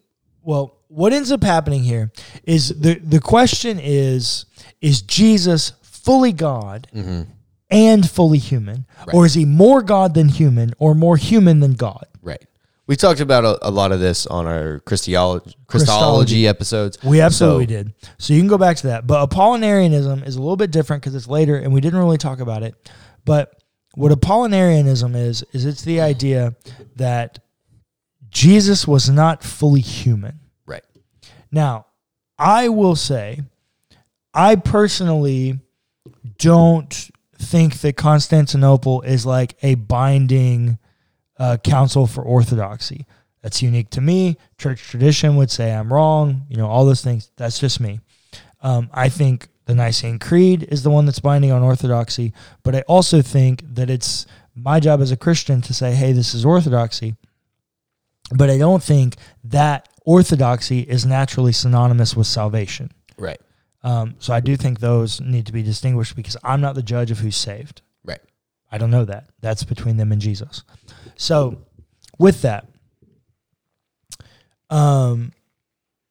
well 0.43 0.78
what 0.88 1.12
ends 1.12 1.33
up 1.33 1.43
happening 1.43 1.83
here 1.83 2.11
is 2.45 2.69
the 2.69 2.95
the 2.99 3.21
question 3.21 3.78
is 3.81 4.47
is 4.81 5.02
Jesus 5.02 5.73
fully 5.83 6.33
God 6.33 6.88
mm-hmm. 6.95 7.31
And 7.71 8.09
fully 8.09 8.39
human 8.39 8.87
or 9.13 9.27
is 9.27 9.35
he 9.35 9.45
more 9.45 9.83
God 9.83 10.15
than 10.15 10.29
human 10.29 10.73
or 10.79 10.95
more 10.95 11.17
human 11.17 11.61
than 11.61 11.75
God 11.75 12.07
Right. 12.23 12.45
We 12.87 12.97
talked 12.97 13.21
about 13.21 13.45
a, 13.45 13.69
a 13.69 13.71
lot 13.71 13.93
of 13.93 14.01
this 14.01 14.27
on 14.27 14.47
our 14.47 14.81
Christology, 14.81 15.55
Christology. 15.67 15.67
Christology 15.67 16.49
episodes. 16.49 16.99
We 17.05 17.21
absolutely 17.21 17.65
So- 17.65 17.69
did. 17.69 17.93
So 18.17 18.33
you 18.33 18.41
can 18.41 18.49
go 18.49 18.57
back 18.57 18.79
to 18.79 18.87
that. 18.87 19.07
But 19.07 19.29
Apollinarianism 19.29 20.27
is 20.27 20.37
a 20.37 20.41
little 20.41 20.57
bit 20.57 20.71
different 20.71 21.03
because 21.03 21.15
it's 21.15 21.29
later 21.29 21.57
and 21.57 21.75
we 21.75 21.83
didn't 21.83 21.99
really 21.99 22.17
talk 22.17 22.41
about 22.41 22.63
it. 22.63 22.75
But 23.27 23.63
what 23.95 24.11
Apollinarianism 24.11 25.15
is, 25.17 25.45
is 25.53 25.67
it's 25.67 25.83
the 25.83 26.01
idea 26.01 26.55
that 26.97 27.41
Jesus 28.31 28.89
was 28.89 29.11
not 29.11 29.45
fully 29.45 29.83
human. 29.83 30.41
Right. 30.67 30.85
Now, 31.53 31.87
I 32.39 32.71
will 32.71 32.97
say, 32.97 33.43
I 34.33 34.57
personally 34.57 35.59
don't 36.39 37.11
think 37.38 37.80
that 37.80 37.97
Constantinople 37.97 39.02
is 39.02 39.25
like 39.25 39.57
a 39.62 39.75
binding 39.76 40.78
uh, 41.38 41.57
council 41.59 42.07
for 42.07 42.23
orthodoxy. 42.23 43.07
That's 43.42 43.62
unique 43.62 43.90
to 43.90 44.00
me. 44.00 44.37
Church 44.59 44.83
tradition 44.83 45.37
would 45.37 45.50
say 45.50 45.73
I'm 45.73 45.92
wrong. 45.92 46.42
You 46.49 46.57
know, 46.57 46.66
all 46.66 46.85
those 46.85 47.02
things. 47.02 47.30
That's 47.37 47.59
just 47.59 47.80
me. 47.80 48.00
Um, 48.61 48.90
I 48.92 49.09
think 49.09 49.49
the 49.66 49.75
Nicene 49.75 50.18
Creed 50.18 50.66
is 50.71 50.83
the 50.83 50.90
one 50.90 51.07
that's 51.07 51.21
binding 51.21 51.52
on 51.52 51.62
orthodoxy, 51.62 52.33
but 52.64 52.75
I 52.75 52.80
also 52.83 53.23
think 53.23 53.62
that 53.75 53.90
it's 53.90 54.26
my 54.54 54.80
job 54.80 55.00
as 55.00 55.12
a 55.12 55.16
Christian 55.16 55.61
to 55.62 55.75
say, 55.75 55.92
hey, 55.92 56.12
this 56.12 56.35
is 56.35 56.45
orthodoxy. 56.45 57.14
But 58.35 58.50
I 58.50 58.59
don't 58.59 58.83
think 58.83 59.16
that 59.45 59.88
orthodoxy 60.04 60.80
is 60.80 61.07
naturally 61.07 61.52
synonymous 61.52 62.16
with 62.16 62.26
salvation. 62.26 62.90
Right. 63.16 63.40
Um, 63.83 64.17
so 64.19 64.33
I 64.33 64.41
do 64.41 64.57
think 64.57 64.81
those 64.81 65.21
need 65.21 65.47
to 65.47 65.53
be 65.53 65.63
distinguished 65.63 66.17
because 66.17 66.37
I'm 66.43 66.61
not 66.61 66.75
the 66.75 66.83
judge 66.83 67.11
of 67.11 67.19
who's 67.19 67.37
saved. 67.37 67.83
Right. 68.05 68.21
I 68.71 68.79
don't 68.79 68.91
know 68.91 69.05
that. 69.05 69.31
That's 69.41 69.65
between 69.65 69.97
them 69.97 70.13
and 70.13 70.21
Jesus. 70.21 70.63
So, 71.17 71.63
with 72.19 72.43
that, 72.43 72.67
um, 74.71 75.33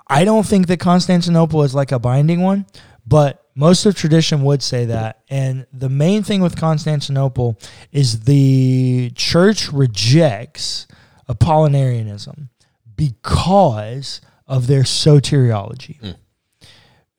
I 0.08 0.24
don't 0.24 0.46
think 0.46 0.68
that 0.68 0.80
Constantinople 0.80 1.64
is 1.64 1.76
like 1.76 1.92
a 1.92 2.00
binding 2.00 2.42
one, 2.42 2.66
but 3.06 3.44
most 3.56 3.86
of 3.86 3.96
tradition 3.96 4.44
would 4.44 4.64
say 4.64 4.86
that. 4.86 5.22
And 5.30 5.66
the 5.74 5.90
main 5.90 6.24
thing 6.24 6.42
with 6.42 6.56
Constantinople 6.56 7.60
is 7.92 8.22
the 8.22 9.12
church 9.16 9.72
rejects 9.72 10.88
Apollinarianism 11.30 12.48
because 12.96 14.22
of 14.48 14.68
their 14.68 14.84
soteriology. 14.84 16.16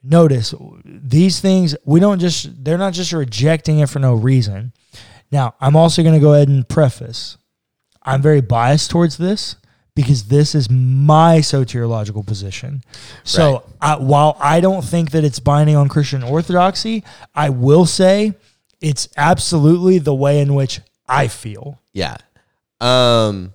Notice 0.03 0.55
these 0.85 1.41
things, 1.41 1.77
we 1.85 2.01
don't 2.01 2.19
just, 2.19 2.65
they're 2.65 2.79
not 2.79 2.93
just 2.93 3.13
rejecting 3.13 3.81
it 3.81 3.89
for 3.89 3.99
no 3.99 4.15
reason. 4.15 4.73
Now, 5.31 5.55
I'm 5.61 5.77
also 5.77 6.03
going 6.03 6.15
to 6.15 6.21
go 6.21 6.35
ahead 6.35 6.49
and 6.49 6.67
preface 6.69 7.37
I'm 8.09 8.23
very 8.23 8.41
biased 8.41 8.91
towards 8.91 9.19
this 9.19 9.57
because 9.95 10.25
this 10.25 10.55
is 10.55 10.71
my 10.71 11.39
soteriological 11.39 12.27
position. 12.27 12.83
So 13.23 13.53
Right. 13.53 13.63
I, 13.83 13.97
while 13.97 14.37
I 14.41 14.61
don't 14.61 14.83
think 14.83 15.11
that 15.11 15.25
it's 15.25 15.41
binding 15.41 15.77
on 15.77 15.89
Christian 15.89 16.23
orthodoxy, 16.23 17.05
I 17.35 17.51
will 17.51 17.85
say 17.85 18.35
it's 18.81 19.09
absolutely 19.17 19.99
the 19.99 20.15
way 20.15 20.41
in 20.41 20.55
which 20.55 20.81
I 21.07 21.29
feel. 21.29 21.81
Yeah. 21.93 22.17
Um, 22.81 23.53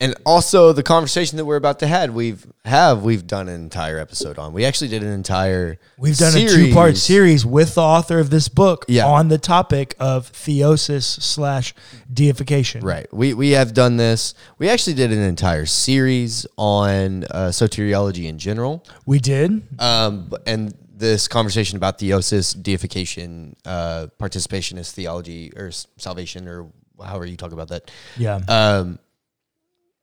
and 0.00 0.14
also 0.24 0.72
the 0.72 0.82
conversation 0.82 1.36
that 1.36 1.44
we're 1.44 1.56
about 1.56 1.78
to 1.80 1.86
have, 1.86 2.14
we've 2.14 2.46
have 2.64 3.02
we've 3.02 3.26
done 3.26 3.48
an 3.48 3.54
entire 3.62 3.98
episode 3.98 4.38
on. 4.38 4.52
We 4.52 4.64
actually 4.64 4.88
did 4.88 5.02
an 5.02 5.10
entire 5.12 5.78
We've 5.98 6.16
done 6.16 6.34
a 6.36 6.48
two 6.48 6.72
part 6.72 6.96
series 6.96 7.44
with 7.44 7.74
the 7.74 7.82
author 7.82 8.18
of 8.18 8.30
this 8.30 8.48
book 8.48 8.86
Yeah. 8.88 9.06
on 9.06 9.28
the 9.28 9.38
topic 9.38 9.94
of 10.00 10.32
theosis 10.32 11.04
slash 11.04 11.74
deification. 12.12 12.82
Right. 12.82 13.12
We 13.12 13.34
we 13.34 13.50
have 13.50 13.74
done 13.74 13.96
this. 13.98 14.34
We 14.58 14.68
actually 14.70 14.94
did 14.94 15.12
an 15.12 15.20
entire 15.20 15.66
series 15.66 16.46
on 16.56 17.24
uh, 17.24 17.48
soteriology 17.50 18.26
in 18.26 18.38
general. 18.38 18.84
We 19.06 19.18
did. 19.18 19.62
Um, 19.78 20.32
and 20.46 20.74
this 20.96 21.28
conversation 21.28 21.76
about 21.76 21.98
theosis, 21.98 22.60
deification, 22.62 23.56
uh, 23.64 24.08
participationist 24.18 24.92
theology, 24.92 25.50
or 25.56 25.70
salvation, 25.96 26.46
or 26.46 26.66
however 27.02 27.24
you 27.26 27.36
talk 27.36 27.52
about 27.52 27.68
that. 27.68 27.90
Yeah. 28.18 28.40
Um, 28.48 28.98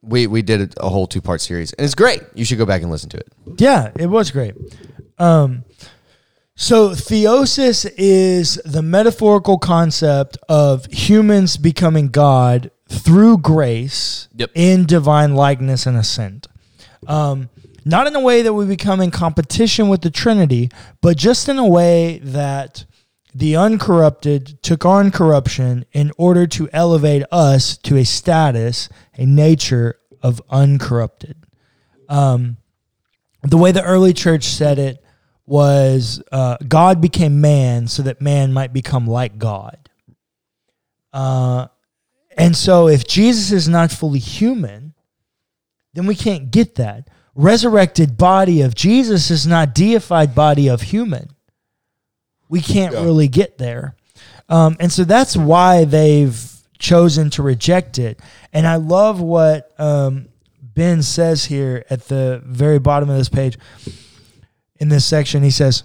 we 0.01 0.27
we 0.27 0.42
did 0.42 0.74
a 0.77 0.89
whole 0.89 1.08
two 1.08 1.22
part 1.22 1.42
series, 1.42 1.74
and 1.74 1.86
it's 1.86 1.96
great. 1.96 2.22
You 2.36 2.46
should 2.46 2.58
go 2.58 2.66
back 2.66 2.82
and 2.82 2.92
listen 2.92 3.10
to 3.10 3.18
it. 3.18 3.27
Yeah, 3.58 3.92
it 3.98 4.08
was 4.08 4.32
great. 4.32 4.56
Um, 5.18 5.63
so 6.56 6.89
theosis 6.89 7.92
is 7.98 8.56
the 8.66 8.82
metaphorical 8.82 9.58
concept 9.58 10.38
of 10.50 10.86
humans 10.92 11.58
becoming 11.58 12.08
God 12.08 12.72
through 12.89 13.39
grace 13.39 14.27
Yep. 14.36 14.51
in 14.56 14.86
divine 14.86 15.36
likeness 15.36 15.86
and 15.86 15.98
ascent. 15.98 16.48
Um, 17.06 17.50
not 17.86 18.08
in 18.08 18.16
a 18.16 18.20
way 18.20 18.42
that 18.42 18.54
we 18.54 18.66
become 18.66 19.01
in 19.01 19.12
competition 19.12 19.88
with 19.88 20.01
the 20.01 20.10
Trinity, 20.10 20.70
but 21.01 21.16
just 21.18 21.48
in 21.48 21.58
a 21.58 21.68
way 21.68 22.20
that 22.20 22.86
the 23.38 23.56
uncorrupted 23.56 24.63
took 24.63 24.84
on 24.84 25.12
corruption 25.12 25.86
in 25.91 26.12
order 26.17 26.48
to 26.48 26.67
elevate 26.74 27.22
us 27.32 27.77
to 27.77 27.96
a 27.96 28.03
status, 28.03 28.89
a 29.13 29.27
nature 29.27 30.00
of 30.24 30.41
uncorrupted 30.50 31.36
Um, 32.10 32.58
the 33.44 33.58
way 33.58 33.72
the 33.72 33.84
early 33.84 34.13
church 34.13 34.46
said 34.46 34.79
it 34.79 35.03
was 35.46 36.22
uh, 36.32 36.58
God 36.67 37.00
became 37.00 37.39
man 37.39 37.88
so 37.88 38.01
that 38.01 38.22
man 38.22 38.53
might 38.53 38.74
become 38.74 39.06
like 39.06 39.38
God. 39.38 39.77
Uh, 41.13 41.67
and 42.38 42.56
so 42.56 42.88
if 42.88 43.08
Jesus 43.08 43.51
is 43.51 43.70
not 43.70 43.91
fully 43.91 44.20
human, 44.20 44.96
then 45.94 46.08
we 46.08 46.15
can't 46.15 46.50
get 46.50 46.74
that. 46.75 47.08
Resurrected 47.36 48.17
body 48.17 48.62
of 48.62 48.74
Jesus 48.74 49.29
is 49.29 49.46
not 49.46 49.75
deified 49.75 50.34
body 50.34 50.67
of 50.67 50.82
human. 50.82 51.37
We 52.50 52.62
can't 52.62 52.94
Yeah. 52.94 53.04
really 53.04 53.27
get 53.27 53.58
there. 53.58 53.96
Um, 54.50 54.77
and 54.80 54.92
so 54.92 55.04
that's 55.04 55.36
why 55.36 55.84
they've 55.86 56.39
chosen 56.80 57.30
to 57.32 57.44
reject 57.44 58.00
it. 58.00 58.20
And 58.54 58.66
I 58.68 58.75
love 58.75 59.20
what 59.20 59.72
um, 59.80 60.27
Ben 60.62 61.01
says 61.01 61.46
here 61.46 61.84
at 61.89 62.08
the 62.08 62.42
very 62.46 62.80
bottom 62.80 63.10
of 63.10 63.18
this 63.18 63.30
page. 63.30 63.58
In 64.80 64.89
this 64.89 65.06
section, 65.06 65.44
he 65.44 65.50
says, 65.51 65.84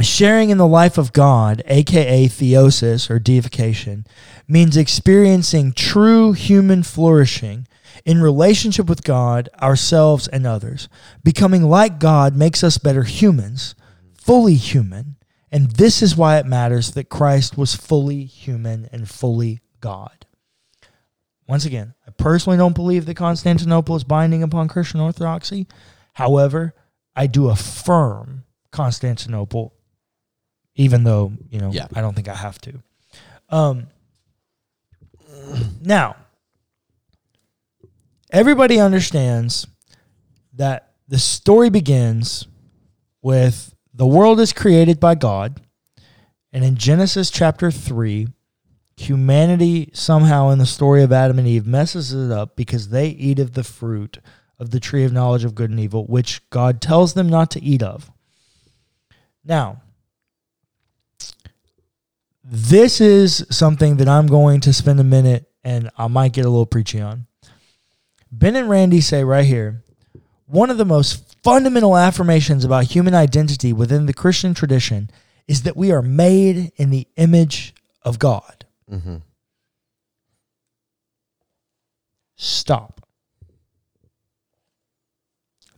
Sharing 0.00 0.50
in 0.50 0.58
the 0.58 0.66
life 0.66 0.98
of 0.98 1.14
God, 1.14 1.62
aka 1.66 2.26
theosis 2.28 3.08
or 3.08 3.18
deification, 3.18 4.06
means 4.46 4.76
experiencing 4.76 5.72
true 5.72 6.32
human 6.32 6.82
flourishing 6.82 7.66
in 8.04 8.20
relationship 8.20 8.86
with 8.90 9.02
God, 9.04 9.48
ourselves, 9.62 10.28
and 10.28 10.46
others. 10.46 10.90
Becoming 11.24 11.62
like 11.62 11.98
God 11.98 12.36
makes 12.36 12.62
us 12.62 12.76
better 12.76 13.04
humans, 13.04 13.74
fully 14.14 14.56
human, 14.56 15.15
and 15.52 15.70
this 15.72 16.02
is 16.02 16.16
why 16.16 16.38
it 16.38 16.46
matters 16.46 16.92
that 16.92 17.08
Christ 17.08 17.56
was 17.56 17.74
fully 17.74 18.24
human 18.24 18.88
and 18.92 19.08
fully 19.08 19.60
God. 19.80 20.26
Once 21.48 21.64
again, 21.64 21.94
I 22.06 22.10
personally 22.10 22.58
don't 22.58 22.74
believe 22.74 23.06
that 23.06 23.16
Constantinople 23.16 23.94
is 23.94 24.04
binding 24.04 24.42
upon 24.42 24.68
Christian 24.68 25.00
orthodoxy. 25.00 25.66
However, 26.14 26.74
I 27.14 27.28
do 27.28 27.48
affirm 27.48 28.44
Constantinople 28.72 29.72
even 30.76 31.04
though 31.04 31.32
you 31.50 31.58
know 31.58 31.70
Yeah. 31.72 31.86
I 31.94 32.00
don't 32.00 32.14
think 32.14 32.28
I 32.28 32.34
have 32.34 32.60
to. 32.62 32.82
Um, 33.48 33.88
now, 35.80 36.16
everybody 38.30 38.78
understands 38.80 39.66
that 40.54 40.92
the 41.08 41.18
story 41.18 41.70
begins 41.70 42.46
with 43.22 43.74
the 43.96 44.06
world 44.06 44.40
is 44.40 44.52
created 44.52 45.00
by 45.00 45.14
God, 45.14 45.60
and 46.52 46.62
in 46.62 46.76
Genesis 46.76 47.30
chapter 47.30 47.70
three, 47.70 48.28
humanity 48.96 49.90
somehow 49.94 50.50
in 50.50 50.58
the 50.58 50.66
story 50.66 51.02
of 51.02 51.12
Adam 51.12 51.38
and 51.38 51.48
Eve 51.48 51.66
messes 51.66 52.12
it 52.12 52.30
up 52.30 52.56
because 52.56 52.90
they 52.90 53.08
eat 53.08 53.38
of 53.38 53.54
the 53.54 53.64
fruit 53.64 54.18
of 54.58 54.70
the 54.70 54.80
tree 54.80 55.04
of 55.04 55.12
knowledge 55.12 55.44
of 55.44 55.54
good 55.54 55.70
and 55.70 55.80
evil, 55.80 56.04
which 56.06 56.48
God 56.50 56.80
tells 56.80 57.14
them 57.14 57.28
not 57.28 57.50
to 57.52 57.62
eat 57.62 57.82
of. 57.82 58.10
Now, 59.44 59.80
this 62.44 63.00
is 63.00 63.46
something 63.50 63.96
that 63.96 64.08
I'm 64.08 64.26
going 64.26 64.60
to 64.60 64.72
spend 64.72 65.00
a 65.00 65.04
minute 65.04 65.50
and 65.64 65.90
I 65.96 66.06
might 66.06 66.32
get 66.32 66.44
a 66.44 66.50
little 66.50 66.66
preachy 66.66 67.00
on. 67.00 67.26
Ben 68.30 68.56
and 68.56 68.68
Randy 68.68 69.00
say 69.00 69.24
right 69.24 69.44
here 69.44 69.82
one 70.46 70.70
of 70.70 70.78
the 70.78 70.84
most 70.84 71.25
fundamental 71.46 71.96
affirmations 71.96 72.64
about 72.64 72.84
human 72.84 73.14
identity 73.14 73.72
within 73.72 74.06
the 74.06 74.12
Christian 74.12 74.52
tradition 74.52 75.08
is 75.46 75.62
that 75.62 75.76
we 75.76 75.92
are 75.92 76.02
made 76.02 76.72
in 76.76 76.90
the 76.90 77.06
image 77.16 77.72
of 78.02 78.18
God. 78.18 78.66
Mm-hmm. 78.90 79.16
Stop. 82.36 83.06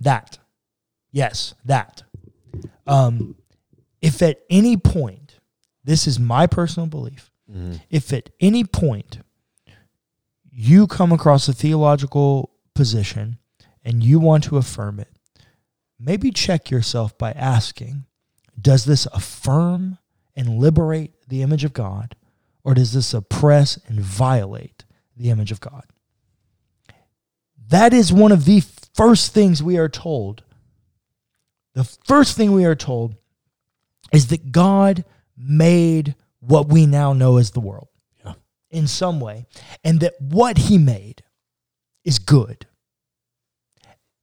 That. 0.01 0.39
Yes, 1.13 1.55
that. 1.65 2.03
Um, 2.87 3.37
if 4.01 4.23
at 4.23 4.41
any 4.51 4.77
point, 4.77 5.37
this 5.85 6.07
is 6.07 6.19
my 6.19 6.47
personal 6.47 6.87
belief, 6.89 7.31
Mm-hmm. 7.51 7.77
if 7.89 8.13
at 8.13 8.29
any 8.41 8.63
point 8.63 9.21
you 10.53 10.87
come 10.87 11.13
across 11.13 11.49
a 11.49 11.55
theological 11.55 12.51
position 12.75 13.39
and 13.83 14.05
you 14.05 14.21
want 14.21 14.45
to 14.45 14.59
affirm 14.59 15.01
it, 15.01 15.09
maybe 15.99 16.31
check 16.31 16.71
yourself 16.71 17.17
by 17.19 17.33
asking 17.33 18.05
Does 18.61 18.85
this 18.85 19.07
affirm 19.07 19.99
and 20.37 20.59
liberate 20.59 21.13
the 21.29 21.43
image 21.43 21.65
of 21.65 21.73
God, 21.73 22.15
or 22.65 22.75
does 22.75 22.93
this 22.93 23.13
oppress 23.15 23.79
and 23.87 24.01
violate 24.01 24.85
the 25.17 25.31
image 25.31 25.51
of 25.53 25.61
God? 25.61 25.85
That 27.69 27.93
is 27.93 28.13
one 28.13 28.33
of 28.33 28.45
the 28.45 28.63
first 28.95 29.33
things 29.35 29.63
we 29.63 29.77
are 29.79 29.89
told. 29.89 30.43
The 31.75 31.85
first 31.85 32.37
thing 32.37 32.53
we 32.53 32.65
are 32.65 32.75
told 32.75 33.15
is 34.13 34.29
that 34.29 34.53
God 34.53 35.05
made 35.37 36.15
what 36.41 36.69
we 36.69 36.87
now 36.87 37.13
know 37.13 37.37
as 37.37 37.51
the 37.51 37.61
world 37.61 37.89
Yeah. 38.25 38.35
in 38.71 38.87
some 38.87 39.21
way, 39.21 39.47
and 39.85 40.01
that 40.01 40.15
what 40.21 40.57
he 40.57 40.79
made 40.79 41.23
is 42.05 42.19
good, 42.19 42.67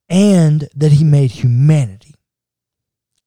and 0.09 0.69
that 0.75 0.93
he 0.93 1.03
made 1.03 1.31
humanity. 1.31 2.15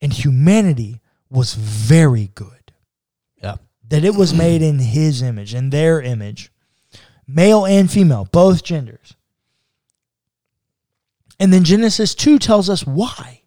And 0.00 0.12
humanity 0.12 1.00
was 1.30 1.54
very 1.54 2.30
good. 2.35 2.73
Yeah. 3.42 3.56
That 3.88 4.04
it 4.04 4.14
was 4.14 4.32
made 4.32 4.62
in 4.62 4.78
his 4.78 5.23
image, 5.23 5.54
in 5.54 5.71
their 5.71 6.00
image, 6.00 6.52
male 7.26 7.67
and 7.67 7.91
female, 7.91 8.28
both 8.30 8.62
genders. 8.62 9.14
And 11.41 11.52
then 11.52 11.64
Genesis 11.64 12.14
2 12.14 12.38
tells 12.38 12.69
us 12.69 12.86
why. 12.86 13.43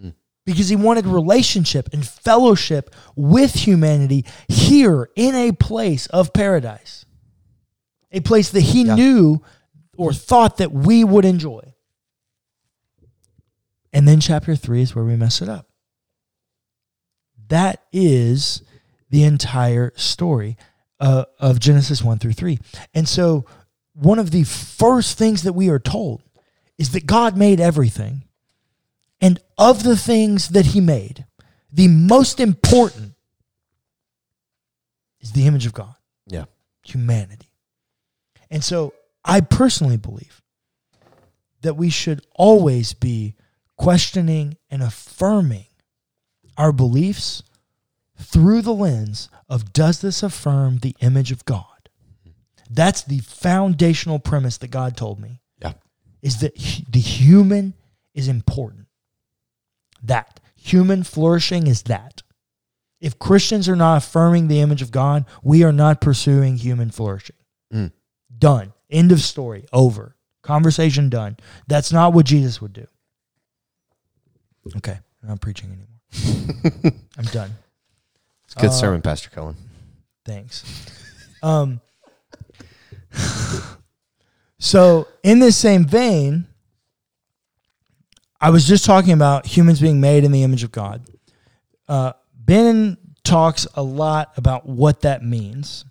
Hmm. 0.00 0.10
Because 0.44 0.68
he 0.68 0.76
wanted 0.76 1.06
relationship 1.06 1.88
and 1.92 2.06
fellowship 2.06 2.94
with 3.16 3.54
humanity 3.54 4.24
here 4.48 5.08
in 5.16 5.34
a 5.34 5.52
place 5.52 6.06
of 6.08 6.32
paradise, 6.32 7.04
a 8.12 8.20
place 8.20 8.50
that 8.50 8.60
he 8.60 8.84
Yeah. 8.84 8.94
knew 8.94 9.42
or 9.96 10.12
thought 10.12 10.56
that 10.58 10.72
we 10.72 11.04
would 11.04 11.24
enjoy. 11.24 11.74
And 13.94 14.06
then 14.08 14.20
chapter 14.20 14.56
3 14.56 14.82
is 14.82 14.94
where 14.94 15.04
we 15.04 15.16
mess 15.16 15.40
it 15.40 15.48
up. 15.48 15.68
That 17.48 17.82
is 17.92 18.62
the 19.08 19.22
entire 19.22 19.92
story 19.94 20.56
uh, 20.98 21.24
of 21.38 21.60
Genesis 21.60 22.02
1 22.02 22.18
through 22.18 22.32
3. 22.32 22.58
And 22.92 23.08
so, 23.08 23.46
one 23.94 24.18
of 24.18 24.32
the 24.32 24.42
first 24.42 25.16
things 25.16 25.44
that 25.44 25.52
we 25.52 25.68
are 25.68 25.78
told 25.78 26.22
is 26.76 26.90
that 26.90 27.06
God 27.06 27.36
made 27.36 27.60
everything. 27.60 28.24
And 29.20 29.38
of 29.56 29.84
the 29.84 29.96
things 29.96 30.48
that 30.48 30.66
he 30.66 30.80
made, 30.80 31.24
the 31.72 31.86
most 31.86 32.40
important 32.40 33.14
is 35.20 35.30
the 35.32 35.46
image 35.46 35.66
of 35.66 35.72
God, 35.72 35.94
Yeah. 36.26 36.46
humanity. 36.82 37.52
And 38.50 38.64
so 38.64 38.92
I 39.24 39.40
personally 39.40 39.96
believe 39.96 40.42
that 41.62 41.76
we 41.76 41.88
should 41.88 42.26
always 42.34 42.92
be 42.92 43.36
questioning 43.84 44.56
and 44.70 44.82
affirming 44.82 45.66
our 46.56 46.72
beliefs 46.72 47.42
through 48.18 48.62
the 48.62 48.72
lens 48.72 49.28
of 49.48 49.72
does 49.72 50.00
this 50.00 50.22
affirm 50.22 50.78
the 50.78 50.96
image 51.00 51.30
of 51.32 51.44
God? 51.44 51.66
That's 52.70 53.02
the 53.02 53.18
foundational 53.18 54.18
premise 54.18 54.56
that 54.58 54.68
God 54.68 54.96
told 54.96 55.20
me 55.20 55.40
Yeah. 55.60 55.74
is 56.22 56.38
that 56.40 56.54
the 56.88 57.00
human 57.00 57.74
is 58.14 58.26
important. 58.28 58.86
That 60.02 60.40
human 60.56 61.02
flourishing 61.02 61.66
is 61.66 61.82
that. 61.84 62.22
If 63.00 63.18
Christians 63.18 63.68
are 63.68 63.76
not 63.76 63.98
affirming 63.98 64.48
the 64.48 64.60
image 64.60 64.80
of 64.80 64.90
God, 64.90 65.26
we 65.42 65.62
are 65.62 65.72
not 65.72 66.00
pursuing 66.00 66.56
human 66.56 66.90
flourishing. 66.90 67.36
Mm. 67.72 67.92
Done. 68.38 68.72
End 68.88 69.12
of 69.12 69.20
story. 69.20 69.66
Over. 69.72 70.16
Conversation 70.42 71.10
done. 71.10 71.36
That's 71.66 71.92
not 71.92 72.12
what 72.14 72.24
Jesus 72.26 72.62
would 72.62 72.72
do. 72.72 72.86
Okay. 74.76 74.98
I'm 75.22 75.28
not 75.28 75.40
preaching 75.40 75.70
anymore. 75.70 76.92
I'm 77.18 77.24
done. 77.26 77.50
It's 78.44 78.54
a 78.56 78.60
good 78.60 78.70
Uh, 78.70 78.72
sermon, 78.72 79.02
Pastor 79.02 79.30
Cohen. 79.30 79.56
Thanks. 80.24 80.64
Um, 81.42 81.80
so, 84.58 85.08
in 85.22 85.38
this 85.40 85.56
same 85.56 85.84
vein, 85.84 86.46
I 88.40 88.50
was 88.50 88.66
just 88.66 88.84
talking 88.84 89.12
about 89.12 89.46
humans 89.46 89.80
being 89.80 90.00
made 90.00 90.24
in 90.24 90.32
the 90.32 90.42
image 90.42 90.62
of 90.64 90.72
God. 90.72 91.02
Uh, 91.88 92.12
ben 92.34 92.96
talks 93.24 93.66
a 93.74 93.82
lot 93.82 94.32
about 94.36 94.66
what 94.66 95.00
that 95.02 95.22
means. 95.22 95.84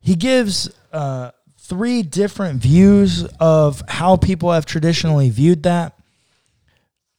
He 0.00 0.14
gives 0.14 0.70
uh, 0.92 1.30
three 1.58 2.02
different 2.02 2.60
views 2.62 3.24
of 3.40 3.82
how 3.88 4.16
people 4.16 4.52
have 4.52 4.66
traditionally 4.66 5.30
viewed 5.30 5.64
that. 5.64 5.97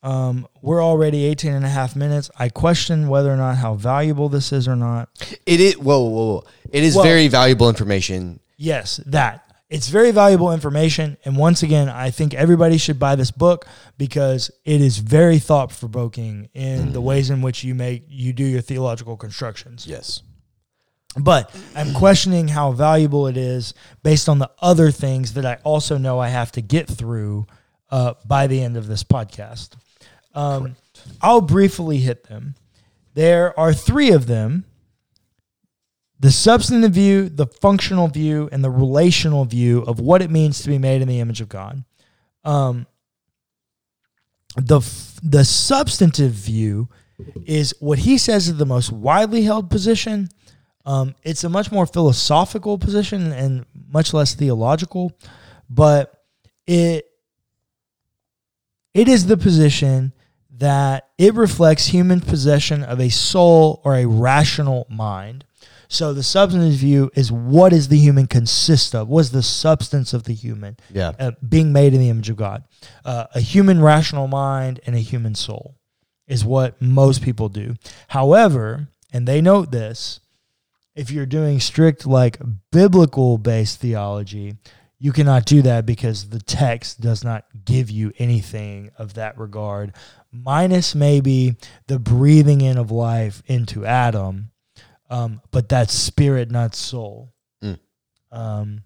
Um, 0.01 0.47
we're 0.61 0.83
already 0.83 1.25
18 1.25 1.53
and 1.53 1.65
a 1.65 1.69
half 1.69 1.95
minutes. 1.95 2.29
I 2.37 2.49
question 2.49 3.09
whether 3.09 3.31
or 3.31 3.37
not 3.37 3.57
how 3.57 3.73
valuable 3.73 4.29
this 4.29 4.53
is 4.53 4.67
or 4.67 4.75
not. 4.75 5.09
It 5.45 5.59
is 5.59 5.77
whoa, 5.77 5.99
whoa, 6.01 6.09
whoa. 6.09 6.43
It 6.71 6.83
is 6.83 6.95
Well- 6.95 7.03
very 7.03 7.27
valuable 7.27 7.67
information. 7.69 8.39
Yes, 8.57 8.99
that. 9.05 9.45
It's 9.69 9.87
very 9.89 10.09
valuable 10.11 10.51
information. 10.51 11.17
And 11.23 11.37
once 11.37 11.61
again, 11.61 11.89
I 11.89 12.09
think 12.09 12.33
everybody 12.33 12.77
should 12.77 12.97
buy 12.97 13.15
this 13.15 13.29
book 13.29 13.67
because 13.99 14.49
it 14.65 14.81
is 14.81 14.97
very 14.97 15.37
thought 15.37 15.69
provoking 15.69 16.49
in 16.55 16.91
the 16.91 17.01
ways 17.01 17.29
in 17.29 17.41
which 17.43 17.63
you 17.63 17.75
make 17.75 18.03
you 18.09 18.33
do 18.33 18.43
your 18.43 18.61
theological 18.61 19.15
constructions. 19.15 19.85
Yes. 19.85 20.23
But 21.15 21.53
I'm 21.75 21.93
questioning 21.93 22.47
how 22.47 22.71
valuable 22.71 23.27
it 23.27 23.37
is 23.37 23.73
based 24.01 24.27
on 24.27 24.39
the 24.39 24.49
other 24.59 24.89
things 24.89 25.33
that 25.33 25.45
I 25.45 25.59
also 25.63 25.97
know 25.97 26.19
I 26.19 26.29
have 26.29 26.51
to 26.53 26.61
get 26.61 26.87
through 26.87 27.45
uh, 27.91 28.13
by 28.25 28.47
the 28.47 28.61
end 28.63 28.75
of 28.75 28.87
this 28.87 29.03
podcast. 29.03 29.69
Um, 30.39 30.75
I'll 31.21 31.41
briefly 31.41 31.97
hit 31.97 32.25
them. 32.25 32.55
There 33.13 33.57
are 33.59 33.73
three 33.73 34.11
of 34.11 34.27
them 34.27 34.65
the 36.21 36.31
substantive 36.31 36.91
view, 36.91 37.29
the 37.29 37.47
functional 37.47 38.09
view, 38.09 38.49
and 38.51 38.61
the 38.63 38.69
relational 38.69 39.45
view 39.45 39.83
of 39.83 40.01
what 40.01 40.21
it 40.21 40.29
means 40.29 40.61
to 40.61 40.67
be 40.67 40.77
made 40.77 41.01
in 41.01 41.07
the 41.07 41.19
image 41.21 41.39
of 41.39 41.47
God. 41.47 41.83
Um, 42.43 42.87
the 44.55 44.81
the 45.23 45.45
substantive 45.45 46.31
view 46.31 46.89
is 47.45 47.73
what 47.79 47.99
he 47.99 48.17
says 48.17 48.47
is 48.47 48.57
the 48.57 48.65
most 48.65 48.91
widely 48.91 49.43
held 49.43 49.69
position. 49.69 50.29
Um, 50.85 51.15
it's 51.23 51.43
a 51.43 51.49
much 51.49 51.71
more 51.71 51.85
philosophical 51.85 52.77
position 52.77 53.31
and 53.31 53.65
much 53.89 54.13
less 54.13 54.33
theological, 54.33 55.13
but 55.69 56.23
it 56.67 57.05
it 58.93 59.07
is 59.07 59.27
the 59.27 59.37
position 59.37 60.13
that 60.59 61.09
it 61.17 61.33
reflects 61.33 61.87
human 61.87 62.21
possession 62.21 62.83
of 62.83 62.99
a 62.99 63.09
soul 63.09 63.81
or 63.83 63.95
a 63.95 64.05
rational 64.05 64.85
mind. 64.89 65.45
So 65.87 66.13
the 66.13 66.21
substantive 66.21 66.73
view 66.73 67.09
is 67.15 67.31
what 67.31 67.69
does 67.69 67.87
the 67.87 67.97
human 67.97 68.27
consist 68.27 68.93
of? 68.93 69.07
What 69.07 69.21
is 69.21 69.31
the 69.31 69.41
substance 69.41 70.13
of 70.13 70.25
the 70.25 70.33
human? 70.33 70.77
Yeah. 70.93 71.13
uh, 71.17 71.31
being 71.47 71.73
made 71.73 71.93
in 71.93 71.99
the 71.99 72.09
image 72.09 72.29
of 72.29 72.37
God. 72.37 72.63
Uh, 73.03 73.25
a 73.33 73.41
human 73.41 73.81
rational 73.81 74.27
mind 74.27 74.79
and 74.85 74.95
a 74.95 74.99
human 74.99 75.33
soul 75.33 75.75
is 76.27 76.45
what 76.45 76.79
most 76.79 77.23
people 77.23 77.49
do. 77.49 77.75
However, 78.09 78.89
and 79.11 79.27
they 79.27 79.41
note 79.41 79.71
this, 79.71 80.19
if 80.93 81.09
you're 81.09 81.25
doing 81.25 81.59
strict 81.59 82.05
like 82.05 82.39
biblical 82.71 83.37
based 83.37 83.79
theology, 83.79 84.57
you 84.99 85.13
cannot 85.13 85.45
do 85.45 85.61
that 85.61 85.85
because 85.85 86.29
the 86.29 86.41
text 86.41 86.99
does 86.99 87.23
not 87.23 87.45
give 87.63 87.89
you 87.89 88.11
anything 88.19 88.91
of 88.97 89.13
that 89.13 89.37
regard, 89.37 89.93
minus 90.31 90.93
maybe 90.93 91.55
the 91.87 91.97
breathing 91.97 92.59
in 92.61 92.77
of 92.77 92.91
life 92.91 93.41
into 93.47 93.85
Adam, 93.85 94.51
um, 95.09 95.41
but 95.51 95.69
that's 95.69 95.93
spirit, 95.93 96.51
not 96.51 96.75
soul. 96.75 97.33
Mm. 97.63 97.79
Um, 98.31 98.83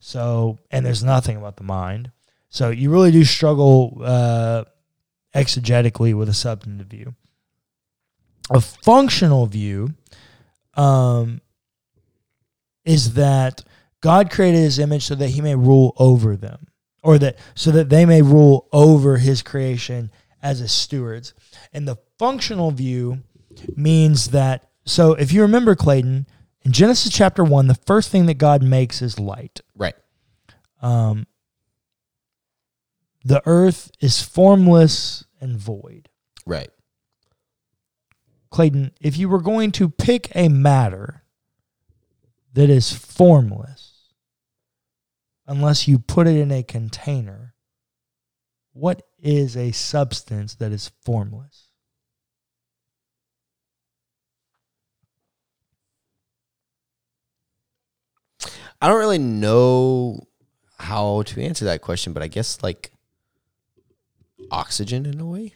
so, 0.00 0.58
and 0.70 0.84
there's 0.84 1.04
nothing 1.04 1.36
about 1.36 1.56
the 1.56 1.64
mind. 1.64 2.10
So 2.48 2.70
you 2.70 2.90
really 2.90 3.12
do 3.12 3.24
struggle 3.24 4.00
uh, 4.04 4.64
exegetically 5.34 6.14
with 6.14 6.28
a 6.28 6.34
substantive 6.34 6.88
view. 6.88 7.14
A 8.50 8.60
functional 8.60 9.46
view 9.46 9.94
um, 10.74 11.40
is 12.84 13.14
that 13.14 13.64
God 14.04 14.30
created 14.30 14.58
his 14.58 14.78
image 14.78 15.06
so 15.06 15.14
that 15.14 15.30
he 15.30 15.40
may 15.40 15.54
rule 15.54 15.94
over 15.96 16.36
them, 16.36 16.66
or 17.02 17.16
that 17.16 17.38
so 17.54 17.70
that 17.70 17.88
they 17.88 18.04
may 18.04 18.20
rule 18.20 18.68
over 18.70 19.16
his 19.16 19.40
creation 19.40 20.10
as 20.42 20.58
his 20.58 20.72
stewards. 20.72 21.32
And 21.72 21.88
the 21.88 21.96
functional 22.18 22.70
view 22.70 23.22
means 23.74 24.28
that 24.28 24.68
so 24.84 25.14
if 25.14 25.32
you 25.32 25.40
remember 25.40 25.74
Clayton, 25.74 26.26
in 26.60 26.72
Genesis 26.72 27.10
chapter 27.10 27.42
1, 27.42 27.66
the 27.66 27.76
first 27.86 28.10
thing 28.10 28.26
that 28.26 28.34
God 28.34 28.62
makes 28.62 29.00
is 29.00 29.18
light. 29.18 29.62
Right. 29.74 29.94
Um, 30.82 31.26
the 33.24 33.40
earth 33.46 33.90
is 34.00 34.20
formless 34.20 35.24
and 35.40 35.56
void. 35.56 36.10
Right. 36.44 36.68
Clayton, 38.50 38.92
if 39.00 39.16
you 39.16 39.30
were 39.30 39.40
going 39.40 39.72
to 39.72 39.88
pick 39.88 40.30
a 40.34 40.50
matter 40.50 41.22
that 42.52 42.68
is 42.68 42.92
formless, 42.92 43.93
unless 45.46 45.86
you 45.88 45.98
put 45.98 46.26
it 46.26 46.36
in 46.36 46.50
a 46.50 46.62
container, 46.62 47.54
what 48.72 49.02
is 49.22 49.56
a 49.56 49.72
substance 49.72 50.54
that 50.56 50.72
is 50.72 50.90
formless? 51.04 51.68
I 58.80 58.88
don't 58.88 58.98
really 58.98 59.18
know 59.18 60.26
how 60.78 61.22
to 61.22 61.42
answer 61.42 61.64
that 61.66 61.80
question, 61.80 62.12
but 62.12 62.22
I 62.22 62.28
guess 62.28 62.62
like 62.62 62.90
oxygen 64.50 65.06
in 65.06 65.20
a 65.20 65.24
way, 65.24 65.52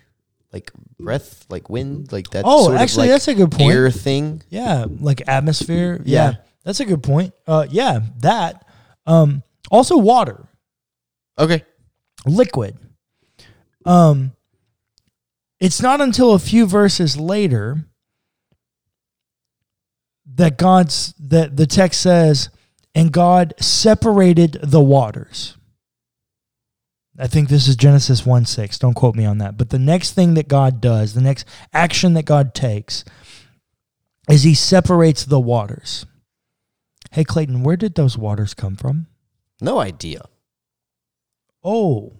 like 0.52 0.70
breath, 0.98 1.44
like 1.50 1.68
wind, 1.68 2.12
like 2.12 2.30
that. 2.30 2.44
Oh, 2.46 2.64
sort 2.64 2.76
of, 2.76 2.80
actually, 2.80 3.08
like, 3.08 3.14
that's 3.14 3.28
a 3.28 3.34
good 3.34 3.50
point. 3.50 3.70
Air 3.72 3.90
thing. 3.90 4.42
Yeah, 4.48 4.86
like 4.88 5.28
atmosphere. 5.28 6.00
Yeah, 6.04 6.30
Yeah. 6.30 6.36
that's 6.64 6.80
a 6.80 6.84
good 6.86 7.02
point. 7.02 7.34
Uh, 7.46 7.66
yeah, 7.68 8.00
that. 8.20 8.66
Um, 9.06 9.42
also, 9.70 9.96
water, 9.96 10.48
Okay. 11.38 11.64
liquid. 12.26 12.76
Um, 13.84 14.32
it's 15.60 15.80
not 15.80 16.00
until 16.00 16.32
a 16.32 16.38
few 16.38 16.66
verses 16.66 17.16
later 17.16 17.86
that 20.34 20.58
God's 20.58 21.14
that 21.18 21.56
the 21.56 21.66
text 21.66 22.00
says, 22.00 22.48
and 22.94 23.12
God 23.12 23.54
separated 23.58 24.58
the 24.62 24.80
waters. 24.80 25.56
I 27.18 27.26
think 27.26 27.48
this 27.48 27.66
is 27.66 27.74
Genesis 27.74 28.24
1 28.24 28.44
6. 28.44 28.78
Don't 28.78 28.94
quote 28.94 29.16
me 29.16 29.24
on 29.24 29.38
that. 29.38 29.56
But 29.56 29.70
the 29.70 29.78
next 29.78 30.12
thing 30.12 30.34
that 30.34 30.46
God 30.46 30.80
does, 30.80 31.14
the 31.14 31.20
next 31.20 31.46
action 31.72 32.14
that 32.14 32.24
God 32.24 32.54
takes, 32.54 33.04
is 34.28 34.44
he 34.44 34.54
separates 34.54 35.24
the 35.24 35.40
waters. 35.40 36.06
Hey, 37.10 37.24
Clayton, 37.24 37.62
where 37.64 37.76
did 37.76 37.94
those 37.96 38.16
waters 38.16 38.54
come 38.54 38.76
from? 38.76 39.06
No 39.60 39.78
idea. 39.80 40.22
Oh, 41.64 42.12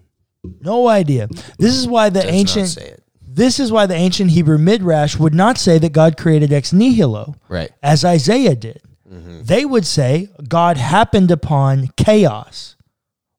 no 0.61 0.87
idea. 0.87 1.27
This 1.57 1.75
is 1.75 1.87
why 1.87 2.09
the 2.09 2.21
Does 2.21 2.25
not 2.25 2.33
ancient 2.33 2.67
say 2.69 2.85
it. 2.85 3.03
this 3.25 3.59
is 3.59 3.71
why 3.71 3.85
the 3.85 3.95
ancient 3.95 4.31
Hebrew 4.31 4.57
midrash 4.57 5.17
would 5.17 5.33
not 5.33 5.57
say 5.57 5.77
that 5.79 5.93
God 5.93 6.17
created 6.17 6.51
ex 6.53 6.73
nihilo, 6.73 7.35
Right. 7.47 7.71
as 7.81 8.03
Isaiah 8.05 8.55
did. 8.55 8.81
Mm-hmm. 9.11 9.43
They 9.43 9.65
would 9.65 9.85
say 9.85 10.29
God 10.47 10.77
happened 10.77 11.31
upon 11.31 11.87
chaos, 11.97 12.75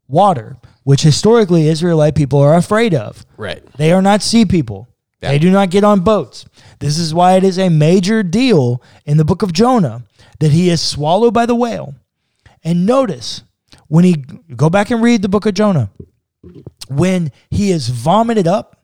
water, 0.09 0.57
which 0.83 1.03
historically 1.03 1.69
Israelite 1.69 2.15
people 2.15 2.41
are 2.41 2.55
afraid 2.55 2.95
of. 2.95 3.25
Right. 3.37 3.63
They 3.77 3.93
are 3.93 4.03
not 4.03 4.23
sea 4.23 4.45
people. 4.45 4.89
Yeah. 5.23 5.31
They 5.33 5.39
do 5.39 5.51
not 5.51 5.71
get 5.71 5.85
on 5.85 6.01
boats. 6.01 6.47
This 6.79 6.99
is 6.99 7.13
why 7.13 7.35
it 7.37 7.45
is 7.45 7.59
a 7.59 7.69
major 7.69 8.23
deal 8.23 8.83
in 9.05 9.19
the 9.19 9.25
book 9.25 9.43
of 9.43 9.53
Jonah 9.53 10.03
that 10.41 10.51
he 10.51 10.71
is 10.71 10.81
swallowed 10.81 11.35
by 11.35 11.45
the 11.47 11.55
whale. 11.55 11.95
And 12.65 12.87
notice 12.87 13.43
when 13.89 14.05
he 14.05 14.15
go 14.57 14.71
back 14.71 14.91
and 14.91 15.03
read 15.03 15.23
the 15.23 15.29
book 15.29 15.47
of 15.47 15.55
Jonah, 15.55 15.91
when 16.89 17.31
he 17.51 17.71
is 17.71 17.89
vomited 17.89 18.47
up, 18.47 18.77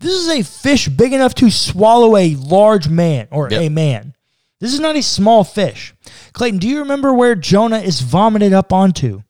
this 0.00 0.12
is 0.12 0.28
a 0.28 0.42
fish 0.42 0.88
big 0.88 1.12
enough 1.12 1.34
to 1.36 1.50
swallow 1.50 2.16
a 2.16 2.34
large 2.36 2.88
man 2.88 3.28
or 3.30 3.48
Yep. 3.50 3.60
a 3.60 3.68
man. 3.68 4.14
This 4.60 4.72
is 4.72 4.80
not 4.80 4.96
a 4.96 5.02
small 5.02 5.44
fish. 5.44 5.94
Clayton, 6.32 6.58
do 6.58 6.68
you 6.68 6.78
remember 6.80 7.12
where 7.12 7.34
Jonah 7.34 7.78
is 7.80 8.00
vomited 8.00 8.52
up 8.52 8.72
onto? 8.72 9.22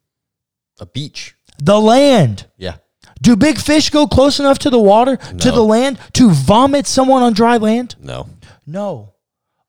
A 0.81 0.87
beach. 0.87 1.35
The 1.59 1.81
land. 1.81 2.47
Yeah. 2.57 2.77
Do 3.21 3.37
big 3.37 3.59
fish 3.59 3.91
go 3.91 4.07
close 4.07 4.41
enough 4.41 4.59
to 4.61 4.71
the 4.71 4.79
water, 4.81 5.17
to 5.17 5.51
the 5.51 5.63
land, 5.63 5.99
to 6.15 6.31
vomit 6.31 6.87
someone 6.87 7.23
on 7.23 7.33
dry 7.35 7.57
land? 7.57 7.95
No. 8.01 8.29
No. 8.67 9.15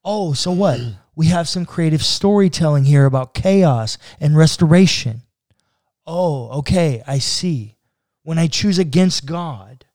Oh, 0.03 0.33
so 0.33 0.51
what? 0.51 0.79
We 1.15 1.27
have 1.27 1.47
some 1.47 1.65
creative 1.65 2.03
storytelling 2.03 2.85
here 2.85 3.05
about 3.05 3.33
chaos 3.33 3.97
and 4.19 4.35
restoration. 4.35 5.22
Oh, 6.05 6.49
okay, 6.59 7.03
I 7.07 7.19
see. 7.19 7.75
When 8.23 8.37
I 8.37 8.47
choose 8.47 8.79
against 8.79 9.25
God, 9.25 9.85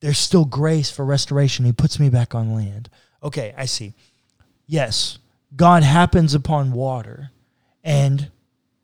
there's 0.00 0.18
still 0.18 0.44
grace 0.44 0.90
for 0.90 1.04
restoration. 1.04 1.64
He 1.64 1.72
puts 1.72 2.00
me 2.00 2.08
back 2.10 2.34
on 2.34 2.54
land. 2.54 2.88
Okay, 3.22 3.54
I 3.56 3.66
see. 3.66 3.94
Yes, 4.66 5.18
God 5.54 5.82
happens 5.82 6.34
upon 6.34 6.72
water 6.72 7.30
and 7.84 8.30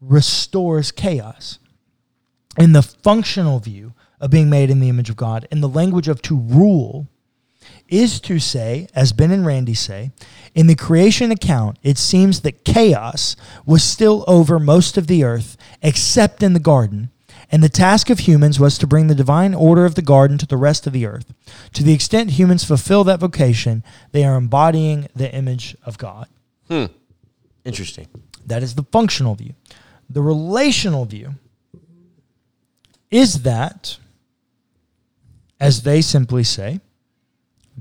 restores 0.01 0.93
chaos. 0.93 1.59
In 2.57 2.73
the 2.73 2.83
functional 2.83 3.59
view 3.59 3.95
of 4.21 4.31
being 4.31 4.51
made 4.51 4.71
in 4.71 4.81
the 4.81 4.89
image 4.89 5.11
of 5.11 5.17
God, 5.17 5.47
in 5.51 5.61
the 5.61 5.69
language 5.69 6.09
of 6.09 6.23
to 6.23 6.37
rule, 6.37 7.09
is 7.89 8.21
to 8.21 8.39
say, 8.39 8.89
as 8.95 9.13
Ben 9.13 9.31
and 9.31 9.47
Randy 9.47 9.75
say, 9.75 10.11
in 10.59 10.67
the 10.67 10.75
creation 10.75 11.31
account, 11.31 11.79
it 11.85 11.97
seems 11.97 12.41
that 12.41 12.65
chaos 12.65 13.37
was 13.65 13.85
still 13.85 14.25
over 14.27 14.59
most 14.59 14.99
of 14.99 15.07
the 15.07 15.23
earth 15.23 15.57
except 15.83 16.43
in 16.43 16.53
the 16.53 16.59
garden, 16.59 17.11
and 17.53 17.63
the 17.63 17.69
task 17.69 18.11
of 18.11 18.19
humans 18.19 18.59
was 18.59 18.77
to 18.77 18.85
bring 18.85 19.07
the 19.07 19.15
divine 19.15 19.55
order 19.55 19.85
of 19.85 19.95
the 19.95 20.03
garden 20.03 20.37
to 20.37 20.47
the 20.47 20.57
rest 20.57 20.85
of 20.85 20.93
the 20.93 21.07
earth. 21.07 21.33
To 21.75 21.85
the 21.85 21.93
extent 21.93 22.31
humans 22.31 22.65
fulfill 22.65 23.05
that 23.05 23.21
vocation, 23.21 23.85
they 24.11 24.25
are 24.25 24.35
embodying 24.35 25.07
the 25.15 25.33
image 25.33 25.77
of 25.85 25.97
God. 25.97 26.27
Hmm. 26.67 26.87
Interesting. 27.65 28.09
That 28.45 28.65
is 28.65 28.75
the 28.75 28.83
functional 28.83 29.37
view. 29.37 29.55
The 30.11 30.23
relational 30.23 31.05
view 31.05 31.37
is 33.13 33.43
that, 33.43 33.97
as 35.61 35.85
they 35.85 36.01
simply 36.01 36.43
say, 36.43 36.81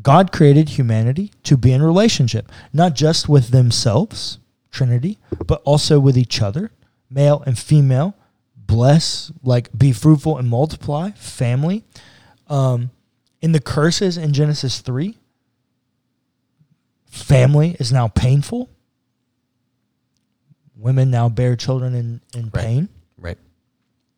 God 0.02 0.32
created 0.32 0.70
humanity 0.70 1.32
to 1.44 1.58
be 1.58 1.72
in 1.72 1.82
relationship, 1.82 2.52
not 2.74 2.94
just 2.96 3.28
with 3.28 3.50
themselves, 3.50 4.40
Trinity, 4.72 5.18
but 5.46 5.62
also 5.64 6.00
with 6.00 6.18
each 6.18 6.42
other, 6.42 6.72
male 7.10 7.42
and 7.46 7.58
female, 7.58 8.16
bless, 8.56 9.32
like 9.44 9.70
be 9.78 9.92
fruitful 9.92 10.38
and 10.38 10.48
multiply, 10.50 11.12
family. 11.12 11.84
Um, 12.48 12.92
in 13.42 13.54
the 13.54 13.60
curses 13.60 14.18
in 14.18 14.34
Genesis 14.34 14.80
3, 14.82 15.18
family 17.06 17.76
is 17.80 17.92
now 17.92 18.08
painful. 18.08 18.70
Women 20.76 21.10
now 21.10 21.30
bear 21.30 21.56
children 21.56 21.96
in, 21.96 22.22
in 22.36 22.52
Right. 22.54 22.64
pain. 22.64 22.90
Right. 23.18 23.38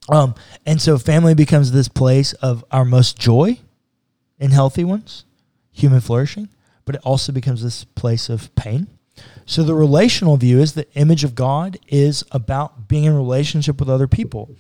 Um, 0.10 0.36
and 0.66 0.82
so 0.82 0.98
family 0.98 1.36
becomes 1.36 1.72
this 1.72 1.88
place 1.88 2.34
of 2.34 2.66
our 2.72 2.84
most 2.84 3.18
joy 3.18 3.60
in 4.40 4.52
healthy 4.52 4.84
ones, 4.84 5.24
human 5.72 6.02
flourishing, 6.02 6.50
but 6.86 6.96
it 6.96 7.02
also 7.04 7.32
becomes 7.32 7.64
this 7.64 7.84
place 7.84 8.30
of 8.30 8.54
pain. 8.56 8.88
So 9.46 9.64
the 9.64 9.76
relational 9.76 10.38
view 10.38 10.60
is 10.60 10.74
the 10.74 10.92
image 10.94 11.24
of 11.24 11.36
God 11.36 11.78
is 11.88 12.24
about 12.32 12.88
being 12.88 13.06
in 13.06 13.16
relationship 13.16 13.80
with 13.80 13.90
other 13.90 14.08
people. 14.08 14.56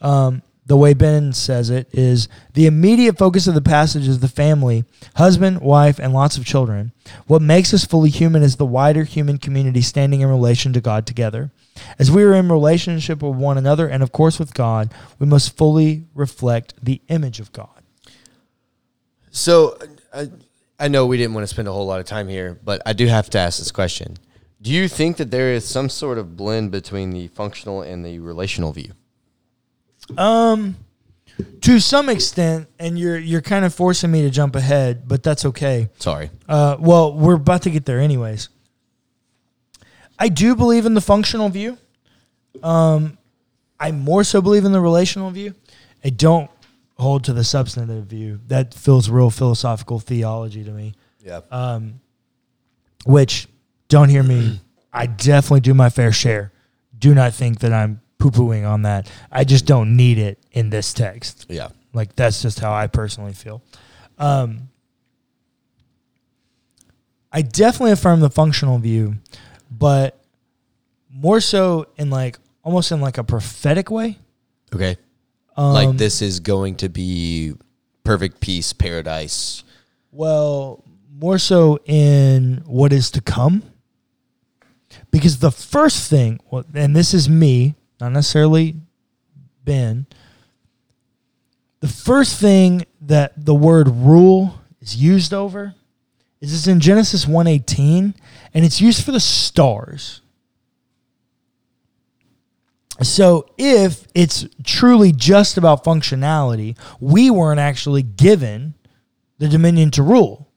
Um, 0.00 0.42
the 0.66 0.76
way 0.76 0.94
Ben 0.94 1.32
says 1.32 1.68
it 1.68 1.88
is 1.92 2.28
the 2.54 2.66
immediate 2.66 3.18
focus 3.18 3.46
of 3.46 3.54
the 3.54 3.60
passage 3.60 4.08
is 4.08 4.20
the 4.20 4.28
family, 4.28 4.84
husband, 5.16 5.60
wife, 5.60 5.98
and 5.98 6.14
lots 6.14 6.38
of 6.38 6.46
children. 6.46 6.92
What 7.26 7.42
makes 7.42 7.74
us 7.74 7.84
fully 7.84 8.08
human 8.08 8.42
is 8.42 8.56
the 8.56 8.64
wider 8.64 9.04
human 9.04 9.36
community 9.36 9.82
standing 9.82 10.22
in 10.22 10.28
relation 10.28 10.72
to 10.72 10.80
God 10.80 11.06
together. 11.06 11.50
As 11.98 12.10
we 12.10 12.22
are 12.22 12.32
in 12.32 12.50
relationship 12.50 13.22
with 13.22 13.36
one 13.36 13.58
another 13.58 13.88
and, 13.88 14.02
of 14.02 14.12
course, 14.12 14.38
with 14.38 14.54
God, 14.54 14.92
we 15.18 15.26
must 15.26 15.56
fully 15.56 16.06
reflect 16.14 16.74
the 16.82 17.02
image 17.08 17.40
of 17.40 17.52
God. 17.52 17.82
So 19.30 19.76
I, 20.14 20.28
I 20.84 20.88
know 20.88 21.06
we 21.06 21.16
didn't 21.16 21.32
want 21.32 21.44
to 21.44 21.48
spend 21.48 21.66
a 21.66 21.72
whole 21.72 21.86
lot 21.86 22.00
of 22.00 22.04
time 22.04 22.28
here, 22.28 22.60
but 22.62 22.82
I 22.84 22.92
do 22.92 23.06
have 23.06 23.30
to 23.30 23.38
ask 23.38 23.58
this 23.58 23.72
question. 23.72 24.18
Do 24.60 24.70
you 24.70 24.86
think 24.86 25.16
that 25.16 25.30
there 25.30 25.54
is 25.54 25.64
some 25.64 25.88
sort 25.88 26.18
of 26.18 26.36
blend 26.36 26.72
between 26.72 27.08
the 27.08 27.28
functional 27.28 27.80
and 27.80 28.04
the 28.04 28.18
relational 28.18 28.70
view? 28.70 28.92
Um, 30.18 30.76
to 31.62 31.80
some 31.80 32.10
extent, 32.10 32.68
and 32.78 32.98
you're 32.98 33.16
you're 33.16 33.40
kind 33.40 33.64
of 33.64 33.74
forcing 33.74 34.10
me 34.10 34.20
to 34.24 34.30
jump 34.30 34.56
ahead, 34.56 35.08
but 35.08 35.22
that's 35.22 35.46
okay. 35.46 35.88
Sorry. 36.00 36.28
Uh, 36.46 36.76
well, 36.78 37.14
we're 37.14 37.36
about 37.36 37.62
to 37.62 37.70
get 37.70 37.86
there 37.86 37.98
anyways. 37.98 38.50
I 40.18 40.28
do 40.28 40.54
believe 40.54 40.84
in 40.84 40.92
the 40.92 41.00
functional 41.00 41.48
view. 41.48 41.78
Um, 42.62 43.16
I 43.80 43.90
more 43.90 44.22
so 44.22 44.42
believe 44.42 44.66
in 44.66 44.72
the 44.72 44.82
relational 44.82 45.30
view. 45.30 45.54
I 46.04 46.10
don't 46.10 46.50
hold 46.96 47.24
to 47.24 47.32
the 47.32 47.44
substantive 47.44 48.06
view. 48.06 48.40
That 48.46 48.74
feels 48.74 49.10
real 49.10 49.30
philosophical 49.30 49.98
theology 49.98 50.64
to 50.64 50.70
me. 50.70 50.94
Yeah. 51.20 51.40
Um, 51.50 52.00
which 53.06 53.48
don't 53.88 54.08
hear 54.08 54.22
me. 54.22 54.60
I 54.92 55.06
definitely 55.06 55.60
do 55.60 55.74
my 55.74 55.90
fair 55.90 56.12
share. 56.12 56.52
Do 56.96 57.14
not 57.14 57.34
think 57.34 57.60
that 57.60 57.72
I'm 57.72 58.00
poo 58.18 58.30
pooing 58.30 58.68
on 58.68 58.82
that. 58.82 59.10
I 59.30 59.44
just 59.44 59.66
don't 59.66 59.96
need 59.96 60.18
it 60.18 60.38
in 60.52 60.70
this 60.70 60.92
text. 60.92 61.46
yeah. 61.48 61.68
Like 61.92 62.16
that's 62.16 62.42
just 62.42 62.58
how 62.58 62.72
I 62.72 62.88
personally 62.88 63.32
feel. 63.34 63.62
Um, 64.18 64.68
I 67.32 67.42
definitely 67.42 67.92
affirm 67.92 68.20
the 68.20 68.30
functional 68.30 68.78
view, 68.78 69.16
but 69.70 70.20
more 71.10 71.40
so 71.40 71.86
in 71.96 72.10
like 72.10 72.38
almost 72.62 72.90
in 72.92 73.00
like 73.00 73.18
a 73.18 73.24
prophetic 73.24 73.90
way. 73.90 74.18
Okay. 74.74 74.96
Um, 75.56 75.72
like 75.72 75.96
this 75.96 76.22
is 76.22 76.40
going 76.40 76.76
to 76.76 76.88
be 76.88 77.54
perfect 78.02 78.40
peace, 78.40 78.72
paradise. 78.72 79.62
Well, 80.10 80.84
more 81.12 81.38
so 81.38 81.78
in 81.86 82.62
what 82.66 82.92
is 82.92 83.10
to 83.12 83.20
come. 83.20 83.62
Because 85.10 85.38
the 85.38 85.50
first 85.50 86.08
thing, 86.10 86.40
and 86.74 86.94
this 86.94 87.14
is 87.14 87.28
me, 87.28 87.74
not 88.00 88.12
necessarily 88.12 88.76
Ben, 89.64 90.06
the 91.80 91.88
first 91.88 92.40
thing 92.40 92.86
that 93.00 93.32
the 93.44 93.54
word 93.54 93.88
rule 93.88 94.60
is 94.80 94.96
used 94.96 95.34
over 95.34 95.74
is 96.40 96.52
this 96.52 96.66
in 96.66 96.80
Genesis 96.80 97.26
1:18 97.26 98.14
and 98.52 98.64
it's 98.64 98.80
used 98.80 99.04
for 99.04 99.12
the 99.12 99.20
stars. 99.20 100.20
So 103.02 103.46
if 103.58 104.06
it's 104.14 104.46
truly 104.62 105.12
just 105.12 105.56
about 105.58 105.84
functionality, 105.84 106.76
we 107.00 107.30
weren't 107.30 107.60
actually 107.60 108.02
given 108.02 108.74
the 109.38 109.48
dominion 109.48 109.90
to 109.92 110.02
rule. 110.02 110.48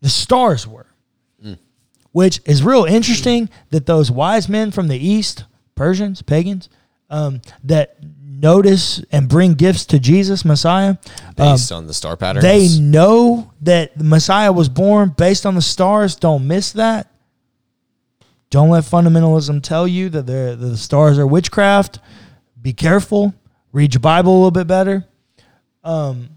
The 0.00 0.08
stars 0.08 0.66
were. 0.66 0.86
Which 2.12 2.40
is 2.46 2.62
real 2.62 2.84
interesting 2.84 3.50
that 3.70 3.84
those 3.84 4.10
wise 4.10 4.48
men 4.48 4.70
from 4.70 4.88
the 4.88 4.96
east, 4.96 5.44
Persians, 5.74 6.22
pagans, 6.22 6.70
um, 7.10 7.42
that 7.64 7.98
notice 8.22 9.04
and 9.12 9.28
bring 9.28 9.52
gifts 9.52 9.84
to 9.86 9.98
Jesus, 9.98 10.42
Messiah, 10.42 10.90
um, 10.90 10.96
Based 11.36 11.72
on 11.72 11.86
the 11.86 11.92
star 11.92 12.16
patterns. 12.16 12.42
they 12.42 12.68
know 12.80 13.52
that 13.60 13.98
the 13.98 14.04
Messiah 14.04 14.50
was 14.50 14.70
born 14.70 15.14
based 15.16 15.44
on 15.44 15.56
the 15.56 15.60
stars. 15.62 16.16
Don't 16.16 16.46
miss 16.46 16.72
that. 16.72 17.10
Don't 18.50 18.70
let 18.70 18.84
fundamentalism 18.84 19.62
tell 19.62 19.86
you 19.88 20.08
that 20.10 20.26
the 20.26 20.56
the 20.58 20.76
stars 20.76 21.18
are 21.18 21.26
witchcraft. 21.26 21.98
Be 22.60 22.72
careful. 22.72 23.34
Read 23.72 23.94
your 23.94 24.00
Bible 24.00 24.32
a 24.32 24.36
little 24.36 24.50
bit 24.50 24.66
better. 24.66 25.04
Um, 25.84 26.30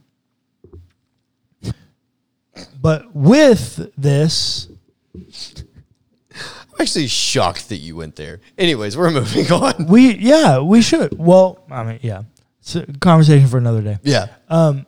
but 2.81 3.13
with 3.15 3.91
this, 3.97 4.67
I'm 5.15 6.81
actually 6.81 7.07
shocked 7.07 7.69
that 7.69 7.77
you 7.77 7.95
went 7.95 8.15
there. 8.15 8.39
Anyways, 8.57 8.97
we're 8.97 9.11
moving 9.11 9.51
on. 9.51 9.87
we 9.87 10.15
yeah 10.15 10.59
we 10.59 10.81
should. 10.81 11.17
Well, 11.17 11.63
I 11.69 11.83
mean 11.83 11.99
yeah, 12.01 12.23
it's 12.59 12.75
a 12.75 12.85
conversation 12.99 13.47
for 13.47 13.57
another 13.57 13.81
day. 13.81 13.99
Yeah. 14.03 14.27
Um, 14.49 14.85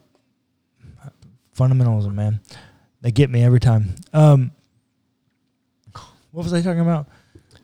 fundamentalism, 1.58 2.14
man, 2.14 2.40
they 3.02 3.12
get 3.12 3.30
me 3.30 3.44
every 3.44 3.60
time. 3.60 3.96
Um, 4.14 4.52
what 6.32 6.44
was 6.44 6.54
I 6.54 6.62
talking 6.62 6.82
about? 6.82 7.08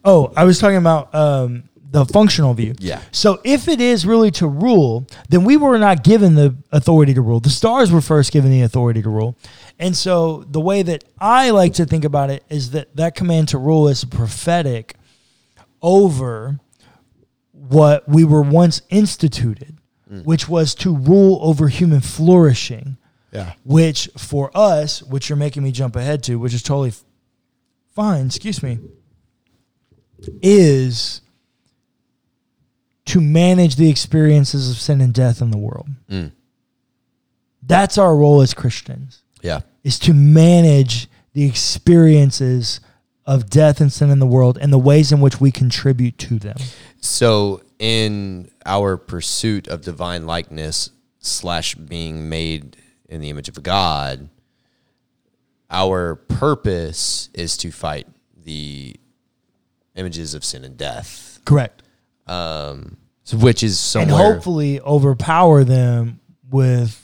Oh, 0.04 0.32
I 0.36 0.44
was 0.46 0.60
talking 0.60 0.78
about 0.78 1.14
um, 1.16 1.64
the 1.92 2.06
functional 2.06 2.54
view. 2.54 2.76
Yeah. 2.80 3.02
So 3.12 3.40
if 3.44 3.68
it 3.68 3.82
is 3.82 4.06
really 4.06 4.32
to 4.32 4.48
rule, 4.48 5.06
then 5.30 5.44
we 5.44 5.58
were 5.58 5.78
not 5.78 6.04
given 6.04 6.36
the 6.36 6.56
authority 6.72 7.14
to 7.14 7.22
rule. 7.22 7.40
The 7.40 7.50
stars 7.50 7.92
were 7.92 8.02
first 8.02 8.32
given 8.32 8.52
the 8.52 8.62
authority 8.62 9.02
to 9.02 9.10
rule. 9.10 9.36
And 9.80 9.96
so 9.96 10.44
the 10.50 10.60
way 10.62 10.82
that 10.84 11.04
I 11.20 11.50
like 11.52 11.74
to 11.74 11.86
think 11.86 12.04
about 12.06 12.30
it 12.30 12.44
is 12.50 12.72
that 12.72 12.96
that 12.96 13.16
command 13.16 13.50
to 13.50 13.58
rule 13.58 13.88
is 13.88 14.04
prophetic 14.06 14.96
over 15.82 16.60
what 17.52 18.08
we 18.08 18.24
were 18.24 18.42
once 18.42 18.82
instituted, 18.90 19.78
which 20.24 20.48
was 20.48 20.74
to 20.76 20.96
rule 20.96 21.40
over 21.42 21.68
human 21.68 22.00
flourishing 22.02 22.98
Yeah. 23.32 23.54
which 23.66 24.10
for 24.18 24.50
us, 24.56 25.04
which 25.04 25.30
you're 25.30 25.36
making 25.38 25.64
me 25.64 25.72
jump 25.72 25.96
ahead 25.96 26.24
to, 26.24 26.38
which 26.40 26.54
is 26.54 26.64
totally 26.64 26.94
fine, 27.98 28.28
excuse 28.28 28.62
me, 28.62 28.78
is 30.44 31.22
to 33.06 33.20
manage 33.20 33.76
the 33.76 33.90
experiences 33.90 34.70
of 34.70 34.78
sin 34.78 35.02
and 35.02 35.16
death 35.16 35.42
in 35.42 35.50
the 35.50 35.58
world. 35.58 35.88
Mm. 36.08 36.32
That's 37.64 37.98
our 37.98 38.16
role 38.16 38.42
as 38.42 38.54
Christians, 38.54 39.24
Yeah. 39.42 39.62
is 39.84 39.98
to 40.00 40.14
manage 40.14 41.08
the 41.34 41.46
experiences 41.46 42.82
of 43.26 43.50
death 43.50 43.82
and 43.82 43.92
sin 43.92 44.12
in 44.12 44.20
the 44.20 44.28
world 44.28 44.60
and 44.62 44.72
the 44.72 44.78
ways 44.78 45.12
in 45.12 45.20
which 45.20 45.42
we 45.42 45.50
contribute 45.50 46.20
to 46.20 46.38
them. 46.38 46.58
So, 47.02 47.64
in 47.80 48.52
our 48.64 48.96
pursuit 48.96 49.68
of 49.68 49.82
divine 49.82 50.28
likeness 50.28 50.92
slash 51.18 51.74
being 51.74 52.30
made 52.30 52.78
in 53.10 53.22
the 53.22 53.30
image 53.32 53.50
of 53.50 53.64
God, 53.64 54.30
our 55.70 56.16
purpose 56.16 57.30
is 57.34 57.58
to 57.58 57.72
fight 57.72 58.08
the 58.36 58.96
images 59.96 60.34
of 60.34 60.44
sin 60.46 60.64
and 60.64 60.78
death, 60.78 61.40
Correct. 61.46 61.84
um, 62.28 62.98
so 63.24 63.38
which 63.38 63.64
is 63.64 63.80
so 63.80 64.00
and 64.00 64.10
hopefully 64.10 64.80
overpower 64.80 65.64
them 65.64 66.20
with 66.50 67.04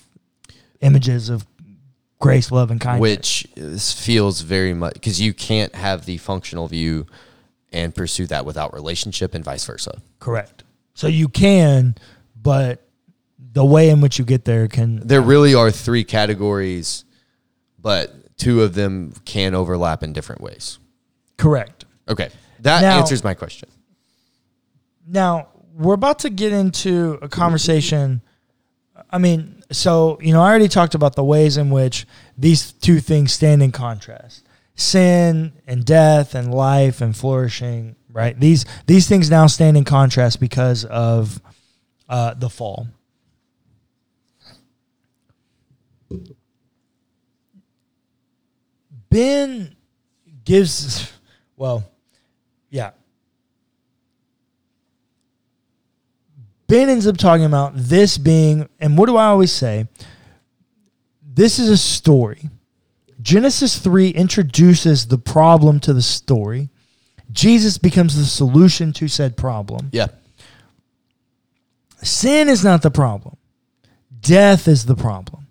images 0.80 1.30
of 1.30 1.46
grace, 2.20 2.52
love, 2.52 2.72
and 2.72 2.80
kindness. 2.80 3.02
which 3.02 3.48
is, 3.56 3.92
feels 3.92 4.42
very 4.42 4.74
much 4.74 4.94
because 4.94 5.20
you 5.20 5.34
can't 5.34 5.76
have 5.76 6.06
the 6.06 6.18
functional 6.18 6.68
view 6.68 7.06
and 7.74 7.94
pursue 7.94 8.26
that 8.28 8.46
without 8.46 8.74
relationship 8.74 9.34
and 9.36 9.44
vice 9.44 9.66
versa. 9.66 10.02
Correct. 10.20 10.64
So 10.94 11.08
you 11.08 11.28
can, 11.28 11.96
but 12.42 12.88
the 13.52 13.66
way 13.66 13.90
in 13.90 14.00
which 14.00 14.20
you 14.20 14.26
get 14.26 14.46
there 14.46 14.68
can. 14.68 15.06
There 15.06 15.22
really 15.22 15.54
are 15.56 15.72
three 15.72 16.04
categories, 16.04 17.04
but 17.80 18.14
two 18.44 18.62
of 18.62 18.74
them 18.74 19.14
can 19.26 19.56
overlap 19.56 20.04
in 20.04 20.14
different 20.14 20.42
ways. 20.42 20.80
Correct. 21.38 21.86
Okay, 22.08 22.30
that 22.60 22.82
Now- 22.82 23.00
answers 23.00 23.24
my 23.24 23.34
question. 23.34 23.70
Now, 25.08 25.48
we're 25.76 25.96
about 25.96 26.20
to 26.20 26.30
get 26.30 26.54
into 26.54 27.18
a 27.22 27.28
conversation. 27.28 28.22
I 29.10 29.18
mean, 29.18 29.64
so, 29.72 30.18
you 30.22 30.32
know, 30.34 30.42
I 30.42 30.50
already 30.50 30.68
talked 30.68 30.96
about 30.96 31.16
the 31.16 31.24
ways 31.24 31.58
in 31.58 31.70
which 31.70 32.06
these 32.38 32.72
two 32.72 33.00
things 33.00 33.34
stand 33.34 33.62
in 33.64 33.72
contrast 33.72 34.44
sin 34.76 35.54
and 35.68 35.86
death 35.86 36.34
and 36.34 36.52
life 36.54 37.00
and 37.00 37.16
flourishing, 37.16 37.96
right? 38.12 38.40
These, 38.40 38.66
these 38.88 39.08
things 39.08 39.30
now 39.30 39.46
stand 39.48 39.78
in 39.78 39.84
contrast 39.84 40.40
because 40.40 40.84
of 40.86 41.40
uh, 42.10 42.34
the 42.34 42.50
fall. 42.50 42.88
Ben 49.14 49.76
gives, 50.44 51.14
well, 51.56 51.84
yeah. 52.70 52.92
Ben 56.68 56.90
ends 56.90 57.06
up 57.06 57.18
talking 57.18 57.46
about 57.46 57.74
this 57.76 58.18
being, 58.18 58.68
and 58.80 58.98
what 58.98 59.06
do 59.06 59.16
I 59.16 59.28
always 59.28 59.52
say? 59.52 59.88
This 61.22 61.60
is 61.60 61.70
a 61.70 61.78
story. 61.78 62.50
Genesis 63.22 63.78
3 63.78 64.10
introduces 64.10 65.08
the 65.08 65.18
problem 65.18 65.80
to 65.82 65.94
the 65.94 66.02
story. 66.02 66.70
Jesus 67.32 67.78
becomes 67.78 68.18
the 68.18 68.26
solution 68.26 68.92
to 68.94 69.08
said 69.08 69.38
problem. 69.38 69.90
Yeah, 69.92 70.08
Sin 72.04 72.50
is 72.50 72.64
not 72.64 72.82
the 72.82 72.92
problem, 72.92 73.38
death 74.20 74.68
is 74.68 74.86
the 74.86 74.96
problem. 74.96 75.43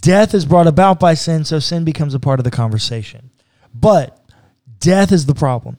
Death 0.00 0.34
is 0.34 0.46
brought 0.46 0.66
about 0.66 1.00
by 1.00 1.14
sin, 1.14 1.44
so 1.44 1.58
sin 1.58 1.84
becomes 1.84 2.14
a 2.14 2.20
part 2.20 2.40
of 2.40 2.44
the 2.44 2.50
conversation. 2.50 3.30
But 3.74 4.18
death 4.78 5.12
is 5.12 5.26
the 5.26 5.34
problem, 5.34 5.78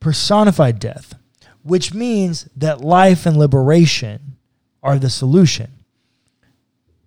personified 0.00 0.78
death, 0.78 1.14
which 1.62 1.92
means 1.92 2.48
that 2.56 2.80
life 2.80 3.26
and 3.26 3.36
liberation 3.36 4.36
are 4.82 4.98
the 4.98 5.10
solution. 5.10 5.72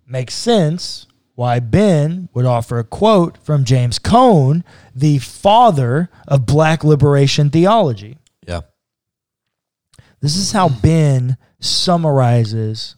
Makes 0.06 0.34
sense 0.34 1.06
why 1.34 1.58
Ben 1.58 2.28
would 2.34 2.44
offer 2.44 2.78
a 2.78 2.84
quote 2.84 3.38
from 3.38 3.64
James 3.64 3.98
Cone, 3.98 4.64
the 4.94 5.18
father 5.18 6.10
of 6.28 6.44
black 6.44 6.84
liberation 6.84 7.48
theology. 7.48 8.18
Yeah. 8.46 8.60
This 10.20 10.36
is 10.36 10.52
how 10.52 10.68
Ben 10.68 11.38
summarizes 11.58 12.96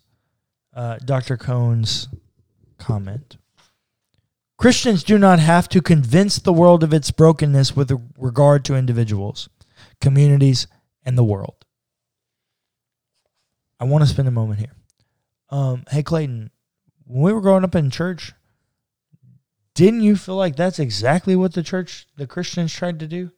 uh, 0.74 0.98
Dr. 0.98 1.36
Cone's 1.36 2.08
comment. 2.78 3.36
Christians 4.64 5.04
do 5.04 5.18
not 5.18 5.40
have 5.40 5.68
to 5.68 5.82
convince 5.82 6.38
the 6.38 6.50
world 6.50 6.82
of 6.82 6.94
its 6.94 7.10
brokenness 7.10 7.76
with 7.76 7.92
regard 8.16 8.64
to 8.64 8.74
individuals, 8.74 9.50
communities, 10.00 10.68
and 11.04 11.18
the 11.18 11.22
world. 11.22 11.66
I 13.78 13.84
want 13.84 14.04
to 14.04 14.08
spend 14.08 14.26
a 14.26 14.30
moment 14.30 14.60
here. 14.60 14.72
Um, 15.50 15.84
hey, 15.90 16.02
Clayton, 16.02 16.50
when 17.04 17.20
we 17.20 17.34
were 17.34 17.42
growing 17.42 17.62
up 17.62 17.74
in 17.74 17.90
church, 17.90 18.32
didn't 19.74 20.00
you 20.00 20.16
feel 20.16 20.36
like 20.36 20.56
that's 20.56 20.78
exactly 20.78 21.36
what 21.36 21.52
the 21.52 21.62
church, 21.62 22.06
the 22.16 22.26
Christians 22.26 22.72
tried 22.72 22.98
to 23.00 23.06
do? 23.06 23.32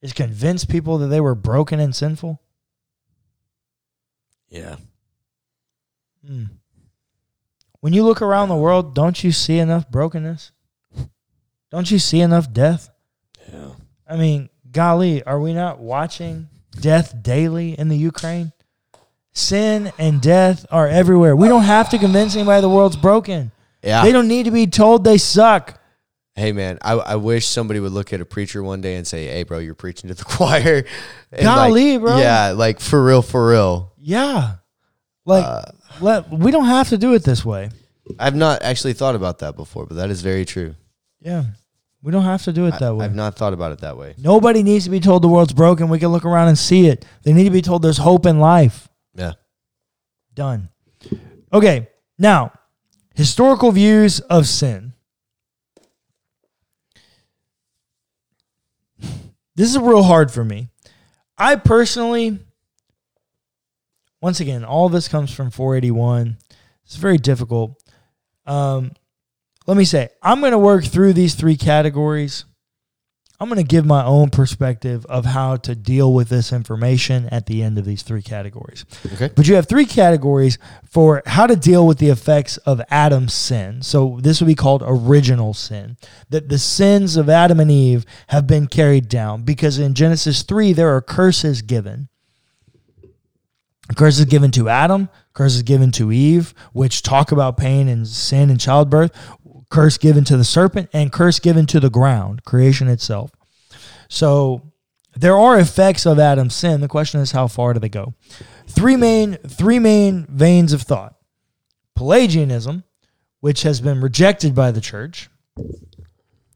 Is 0.00 0.14
convince 0.14 0.64
people 0.64 0.96
that 0.96 1.08
they 1.08 1.20
were 1.20 1.34
broken 1.34 1.78
and 1.78 1.94
sinful? 1.94 2.40
Yeah. 4.48 4.76
Hmm. 6.26 6.44
When 7.80 7.92
you 7.92 8.02
look 8.02 8.22
around 8.22 8.48
the 8.48 8.56
world, 8.56 8.94
don't 8.94 9.22
you 9.22 9.30
see 9.30 9.58
enough 9.58 9.90
brokenness? 9.90 10.52
Don't 11.74 11.90
you 11.90 11.98
see 11.98 12.20
enough 12.20 12.52
death? 12.52 12.88
Yeah. 13.52 13.70
I 14.08 14.16
mean, 14.16 14.48
golly, 14.70 15.24
are 15.24 15.40
we 15.40 15.52
not 15.52 15.80
watching 15.80 16.48
death 16.80 17.20
daily 17.20 17.72
in 17.76 17.88
the 17.88 17.96
Ukraine? 17.96 18.52
Sin 19.32 19.92
and 19.98 20.22
death 20.22 20.64
are 20.70 20.86
everywhere. 20.86 21.34
We 21.34 21.48
don't 21.48 21.64
have 21.64 21.88
to 21.88 21.98
convince 21.98 22.36
anybody 22.36 22.60
the 22.60 22.68
world's 22.68 22.94
broken. 22.94 23.50
Yeah. 23.82 24.04
They 24.04 24.12
don't 24.12 24.28
need 24.28 24.44
to 24.44 24.52
be 24.52 24.68
told 24.68 25.02
they 25.02 25.18
suck. 25.18 25.80
Hey 26.36 26.52
man, 26.52 26.78
I, 26.80 26.92
I 26.92 27.16
wish 27.16 27.48
somebody 27.48 27.80
would 27.80 27.90
look 27.90 28.12
at 28.12 28.20
a 28.20 28.24
preacher 28.24 28.62
one 28.62 28.80
day 28.80 28.94
and 28.94 29.04
say, 29.04 29.26
"Hey, 29.26 29.42
bro, 29.42 29.58
you're 29.58 29.74
preaching 29.74 30.06
to 30.06 30.14
the 30.14 30.24
choir." 30.36 30.84
And 31.32 31.42
Golly, 31.42 31.98
like, 31.98 32.00
bro. 32.02 32.18
Yeah, 32.18 32.50
like 32.52 32.78
for 32.78 33.04
real, 33.04 33.20
for 33.20 33.48
real. 33.48 33.92
Yeah. 33.98 34.58
Like 35.24 35.44
Uh, 35.44 35.62
let 36.00 36.30
we 36.30 36.52
don't 36.52 36.66
have 36.66 36.90
to 36.90 36.98
do 36.98 37.14
it 37.14 37.24
this 37.24 37.44
way. 37.44 37.70
I've 38.16 38.36
not 38.36 38.62
actually 38.62 38.92
thought 38.92 39.16
about 39.16 39.40
that 39.40 39.56
before, 39.56 39.86
but 39.86 39.96
that 39.96 40.10
is 40.10 40.22
very 40.22 40.44
true. 40.44 40.76
Yeah. 41.20 41.44
We 42.04 42.12
don't 42.12 42.24
have 42.24 42.42
to 42.42 42.52
do 42.52 42.66
it 42.66 42.74
I, 42.74 42.78
that 42.80 42.94
way. 42.94 43.06
I've 43.06 43.14
not 43.14 43.34
thought 43.34 43.54
about 43.54 43.72
it 43.72 43.78
that 43.78 43.96
way. 43.96 44.14
Nobody 44.18 44.62
needs 44.62 44.84
to 44.84 44.90
be 44.90 45.00
told 45.00 45.22
the 45.22 45.28
world's 45.28 45.54
broken. 45.54 45.88
We 45.88 45.98
can 45.98 46.08
look 46.08 46.26
around 46.26 46.48
and 46.48 46.58
see 46.58 46.86
it. 46.86 47.06
They 47.22 47.32
need 47.32 47.44
to 47.44 47.50
be 47.50 47.62
told 47.62 47.80
there's 47.80 47.96
hope 47.96 48.26
in 48.26 48.38
life. 48.38 48.90
Yeah. 49.14 49.32
Done. 50.34 50.68
Okay. 51.50 51.88
Now, 52.18 52.52
historical 53.14 53.72
views 53.72 54.20
of 54.20 54.46
sin. 54.46 54.92
This 59.56 59.70
is 59.70 59.78
real 59.78 60.02
hard 60.02 60.30
for 60.30 60.44
me. 60.44 60.68
I 61.38 61.56
personally, 61.56 62.38
once 64.20 64.40
again, 64.40 64.62
all 64.62 64.90
this 64.90 65.08
comes 65.08 65.32
from 65.32 65.50
481. 65.50 66.36
It's 66.84 66.96
very 66.96 67.16
difficult. 67.16 67.82
Um, 68.44 68.92
let 69.66 69.76
me 69.76 69.84
say, 69.84 70.10
I'm 70.22 70.40
going 70.40 70.52
to 70.52 70.58
work 70.58 70.84
through 70.84 71.14
these 71.14 71.34
three 71.34 71.56
categories. 71.56 72.44
I'm 73.40 73.48
going 73.48 73.60
to 73.60 73.68
give 73.68 73.84
my 73.84 74.04
own 74.04 74.30
perspective 74.30 75.04
of 75.06 75.24
how 75.24 75.56
to 75.56 75.74
deal 75.74 76.12
with 76.12 76.28
this 76.28 76.52
information 76.52 77.28
at 77.30 77.46
the 77.46 77.62
end 77.62 77.78
of 77.78 77.84
these 77.84 78.02
three 78.02 78.22
categories. 78.22 78.84
Okay. 79.14 79.30
But 79.34 79.48
you 79.48 79.56
have 79.56 79.68
three 79.68 79.86
categories 79.86 80.56
for 80.88 81.20
how 81.26 81.46
to 81.46 81.56
deal 81.56 81.86
with 81.86 81.98
the 81.98 82.10
effects 82.10 82.58
of 82.58 82.80
Adam's 82.90 83.34
sin. 83.34 83.82
So 83.82 84.18
this 84.22 84.40
would 84.40 84.46
be 84.46 84.54
called 84.54 84.84
original 84.86 85.52
sin. 85.52 85.96
That 86.28 86.48
the 86.48 86.58
sins 86.58 87.16
of 87.16 87.28
Adam 87.28 87.58
and 87.58 87.70
Eve 87.70 88.06
have 88.28 88.46
been 88.46 88.68
carried 88.68 89.08
down 89.08 89.42
because 89.42 89.78
in 89.78 89.94
Genesis 89.94 90.42
3 90.42 90.72
there 90.72 90.94
are 90.94 91.02
curses 91.02 91.60
given. 91.60 92.08
A 93.90 93.94
curse 93.94 94.18
is 94.18 94.24
given 94.24 94.50
to 94.52 94.68
Adam, 94.70 95.10
curse 95.34 95.56
is 95.56 95.62
given 95.62 95.90
to 95.92 96.10
Eve, 96.10 96.54
which 96.72 97.02
talk 97.02 97.32
about 97.32 97.58
pain 97.58 97.88
and 97.88 98.08
sin 98.08 98.48
and 98.48 98.58
childbirth, 98.58 99.10
curse 99.74 99.98
given 99.98 100.22
to 100.22 100.36
the 100.36 100.44
serpent, 100.44 100.88
and 100.92 101.10
curse 101.10 101.40
given 101.40 101.66
to 101.66 101.80
the 101.80 101.90
ground, 101.90 102.44
creation 102.44 102.86
itself. 102.86 103.32
So 104.08 104.62
there 105.16 105.36
are 105.36 105.58
effects 105.58 106.06
of 106.06 106.20
Adam's 106.20 106.54
sin. 106.54 106.80
The 106.80 106.86
question 106.86 107.20
is 107.20 107.32
how 107.32 107.48
far 107.48 107.74
do 107.74 107.80
they 107.80 107.88
go? 107.88 108.14
Three 108.68 108.94
main 108.94 109.34
three 109.48 109.80
main 109.80 110.26
veins 110.30 110.72
of 110.72 110.82
thought. 110.82 111.16
Pelagianism, 111.96 112.84
which 113.40 113.62
has 113.62 113.80
been 113.80 114.00
rejected 114.00 114.54
by 114.54 114.70
the 114.70 114.80
church, 114.80 115.28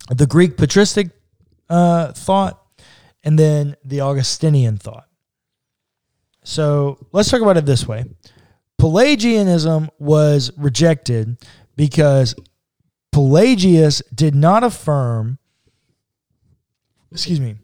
the 0.08 0.26
Greek 0.26 0.56
patristic 0.56 1.10
uh, 1.68 2.12
thought, 2.12 2.64
and 3.24 3.36
then 3.36 3.74
the 3.84 4.00
Augustinian 4.00 4.76
thought. 4.76 5.08
So 6.44 7.08
let's 7.10 7.30
talk 7.30 7.42
about 7.42 7.56
it 7.56 7.66
this 7.66 7.84
way. 7.86 8.04
Pelagianism 8.78 9.90
was 9.98 10.52
rejected 10.56 11.36
because 11.74 12.36
Pelagius 13.12 14.02
did 14.14 14.34
not 14.34 14.62
affirm, 14.62 15.38
excuse 17.10 17.40
me, 17.40 17.56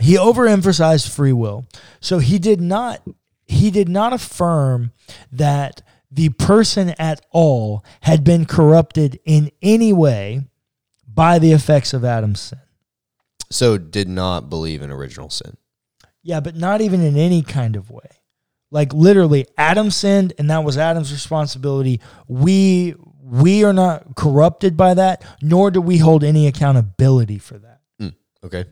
he 0.00 0.16
overemphasized 0.16 1.08
free 1.08 1.32
will. 1.32 1.66
So 2.00 2.18
he 2.18 2.38
did 2.38 2.60
not 2.60 3.02
he 3.46 3.70
did 3.70 3.88
not 3.88 4.12
affirm 4.12 4.92
that 5.32 5.82
the 6.10 6.28
person 6.30 6.90
at 6.98 7.20
all 7.30 7.84
had 8.02 8.22
been 8.22 8.44
corrupted 8.44 9.18
in 9.24 9.50
any 9.62 9.92
way 9.92 10.42
by 11.06 11.38
the 11.38 11.52
effects 11.52 11.92
of 11.94 12.04
Adam's 12.04 12.40
sin. 12.40 12.60
So 13.50 13.78
did 13.78 14.08
not 14.08 14.50
believe 14.50 14.82
in 14.82 14.90
original 14.90 15.30
sin. 15.30 15.56
Yeah, 16.22 16.40
but 16.40 16.56
not 16.56 16.80
even 16.82 17.00
in 17.00 17.16
any 17.16 17.42
kind 17.42 17.74
of 17.74 17.90
way. 17.90 18.10
Like 18.70 18.92
literally, 18.92 19.46
Adam 19.56 19.90
sinned, 19.90 20.34
and 20.38 20.50
that 20.50 20.62
was 20.62 20.76
Adam's 20.76 21.10
responsibility. 21.10 22.00
We 22.26 22.94
we 23.28 23.64
are 23.64 23.72
not 23.72 24.14
corrupted 24.16 24.76
by 24.76 24.94
that, 24.94 25.22
nor 25.42 25.70
do 25.70 25.80
we 25.80 25.98
hold 25.98 26.24
any 26.24 26.46
accountability 26.46 27.38
for 27.38 27.58
that. 27.58 27.80
Okay. 28.44 28.64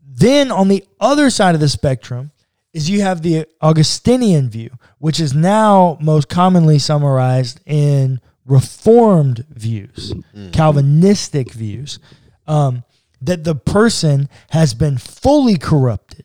Then 0.00 0.52
on 0.52 0.68
the 0.68 0.84
other 1.00 1.30
side 1.30 1.54
of 1.54 1.60
the 1.60 1.68
spectrum 1.68 2.30
is 2.72 2.88
you 2.88 3.02
have 3.02 3.22
the 3.22 3.46
Augustinian 3.60 4.48
view, 4.48 4.70
which 4.98 5.18
is 5.20 5.34
now 5.34 5.98
most 6.00 6.28
commonly 6.28 6.78
summarized 6.78 7.60
in 7.66 8.20
Reformed 8.46 9.44
views, 9.50 10.12
Calvinistic 10.52 11.52
views, 11.52 11.98
um, 12.46 12.84
that 13.20 13.44
the 13.44 13.54
person 13.54 14.28
has 14.50 14.74
been 14.74 14.98
fully 14.98 15.56
corrupted, 15.56 16.24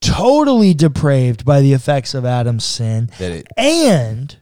totally 0.00 0.72
depraved 0.74 1.44
by 1.44 1.60
the 1.60 1.72
effects 1.72 2.14
of 2.14 2.24
Adam's 2.24 2.64
sin, 2.64 3.10
and 3.56 4.36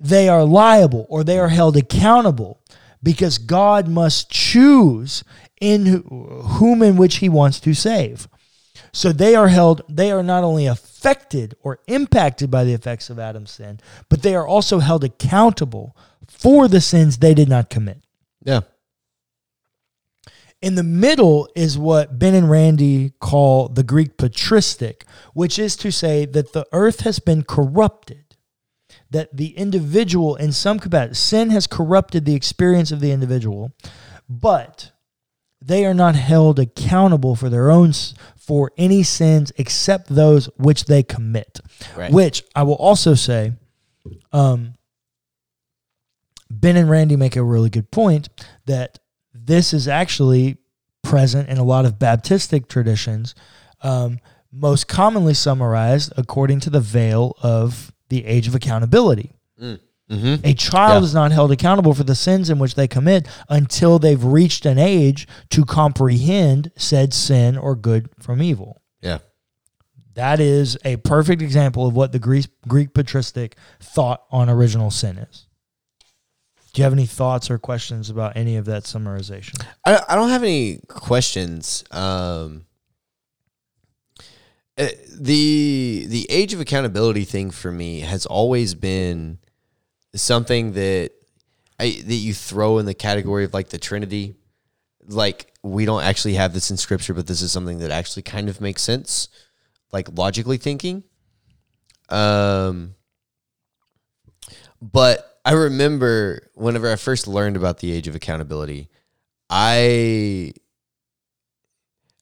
they 0.00 0.28
are 0.28 0.44
liable 0.44 1.06
or 1.08 1.22
they 1.22 1.38
are 1.38 1.48
held 1.48 1.76
accountable 1.76 2.60
because 3.02 3.38
God 3.38 3.86
must 3.86 4.30
choose 4.30 5.22
in 5.60 6.02
whom 6.08 6.82
and 6.82 6.98
which 6.98 7.16
he 7.16 7.28
wants 7.28 7.60
to 7.60 7.74
save. 7.74 8.26
So 8.92 9.12
they 9.12 9.34
are 9.34 9.48
held, 9.48 9.82
they 9.88 10.10
are 10.10 10.22
not 10.22 10.42
only 10.42 10.66
affected 10.66 11.54
or 11.62 11.78
impacted 11.86 12.50
by 12.50 12.64
the 12.64 12.72
effects 12.72 13.10
of 13.10 13.18
Adam's 13.18 13.52
sin, 13.52 13.78
but 14.08 14.22
they 14.22 14.34
are 14.34 14.46
also 14.46 14.80
held 14.80 15.04
accountable 15.04 15.96
for 16.26 16.66
the 16.66 16.80
sins 16.80 17.18
they 17.18 17.34
did 17.34 17.48
not 17.48 17.70
commit. 17.70 18.02
yeah. 18.44 18.60
In 20.62 20.74
the 20.74 20.82
middle 20.82 21.48
is 21.56 21.78
what 21.78 22.18
Ben 22.18 22.34
and 22.34 22.50
Randy 22.50 23.12
call 23.18 23.68
the 23.68 23.82
Greek 23.82 24.18
patristic, 24.18 25.06
which 25.32 25.58
is 25.58 25.74
to 25.76 25.90
say 25.90 26.26
that 26.26 26.52
the 26.52 26.66
earth 26.72 27.00
has 27.00 27.18
been 27.18 27.44
corrupted, 27.44 28.29
that 29.10 29.36
the 29.36 29.56
individual, 29.56 30.36
in 30.36 30.52
some 30.52 30.78
capacity, 30.78 31.14
sin 31.14 31.50
has 31.50 31.66
corrupted 31.66 32.24
the 32.24 32.34
experience 32.34 32.92
of 32.92 33.00
the 33.00 33.12
individual, 33.12 33.72
but 34.28 34.92
they 35.62 35.84
are 35.84 35.94
not 35.94 36.14
held 36.14 36.58
accountable 36.58 37.36
for 37.36 37.48
their 37.48 37.70
own 37.70 37.92
for 38.36 38.72
any 38.76 39.02
sins 39.02 39.52
except 39.56 40.08
those 40.08 40.46
which 40.56 40.86
they 40.86 41.02
commit. 41.02 41.60
Right. 41.96 42.12
Which 42.12 42.42
I 42.54 42.62
will 42.62 42.74
also 42.74 43.14
say, 43.14 43.52
um, 44.32 44.74
Ben 46.50 46.76
and 46.76 46.90
Randy 46.90 47.16
make 47.16 47.36
a 47.36 47.44
really 47.44 47.70
good 47.70 47.90
point 47.90 48.28
that 48.66 48.98
this 49.32 49.72
is 49.72 49.86
actually 49.86 50.56
present 51.02 51.48
in 51.48 51.58
a 51.58 51.64
lot 51.64 51.84
of 51.84 51.98
Baptistic 51.98 52.68
traditions, 52.68 53.34
um, 53.82 54.18
most 54.52 54.88
commonly 54.88 55.34
summarized 55.34 56.12
according 56.16 56.60
to 56.60 56.70
the 56.70 56.80
veil 56.80 57.36
of 57.42 57.92
the 58.10 58.26
age 58.26 58.46
of 58.46 58.54
accountability. 58.54 59.32
Mm-hmm. 59.60 60.44
A 60.44 60.54
child 60.54 61.02
Yeah. 61.02 61.06
is 61.06 61.14
not 61.14 61.30
held 61.32 61.52
accountable 61.52 61.94
for 61.94 62.02
the 62.04 62.14
sins 62.16 62.50
in 62.50 62.58
which 62.58 62.74
they 62.74 62.88
commit 62.88 63.28
until 63.48 63.98
they've 63.98 64.22
reached 64.22 64.66
an 64.66 64.78
age 64.78 65.26
to 65.50 65.64
comprehend 65.64 66.72
said 66.76 67.14
sin 67.14 67.56
or 67.56 67.76
good 67.76 68.10
from 68.18 68.42
evil. 68.42 68.82
Yeah. 69.00 69.18
That 70.14 70.40
is 70.40 70.76
a 70.84 70.96
perfect 70.96 71.40
example 71.40 71.86
of 71.86 71.94
what 71.94 72.10
the 72.10 72.18
Greek, 72.18 72.48
Greek 72.66 72.92
patristic 72.92 73.56
thought 73.78 74.24
on 74.30 74.50
original 74.50 74.90
sin 74.90 75.16
is. 75.18 75.46
Do 76.72 76.80
you 76.80 76.84
have 76.84 76.92
any 76.92 77.06
thoughts 77.06 77.50
or 77.50 77.58
questions 77.58 78.10
about 78.10 78.36
any 78.36 78.56
of 78.56 78.64
that 78.66 78.84
summarization? 78.84 79.64
I, 79.86 80.00
I 80.08 80.14
don't 80.16 80.28
have 80.30 80.42
any 80.42 80.80
questions. 80.88 81.84
Um, 81.90 82.64
the 85.18 86.06
the 86.08 86.26
age 86.30 86.54
of 86.54 86.60
accountability 86.60 87.24
thing 87.24 87.50
for 87.50 87.70
me 87.70 88.00
has 88.00 88.26
always 88.26 88.74
been 88.74 89.38
something 90.14 90.72
that 90.72 91.10
I 91.78 92.02
that 92.04 92.14
you 92.14 92.34
throw 92.34 92.78
in 92.78 92.86
the 92.86 92.94
category 92.94 93.44
of 93.44 93.54
like 93.54 93.68
the 93.68 93.78
Trinity. 93.78 94.34
Like 95.06 95.52
we 95.62 95.84
don't 95.84 96.02
actually 96.02 96.34
have 96.34 96.52
this 96.52 96.70
in 96.70 96.76
Scripture, 96.76 97.14
but 97.14 97.26
this 97.26 97.42
is 97.42 97.52
something 97.52 97.78
that 97.78 97.90
actually 97.90 98.22
kind 98.22 98.48
of 98.48 98.60
makes 98.60 98.82
sense, 98.82 99.28
like 99.92 100.08
logically 100.16 100.56
thinking. 100.56 101.04
Um, 102.08 102.94
but 104.80 105.40
I 105.44 105.52
remember 105.52 106.50
whenever 106.54 106.90
I 106.90 106.96
first 106.96 107.26
learned 107.26 107.56
about 107.56 107.78
the 107.78 107.92
age 107.92 108.08
of 108.08 108.14
accountability, 108.14 108.88
I 109.48 110.52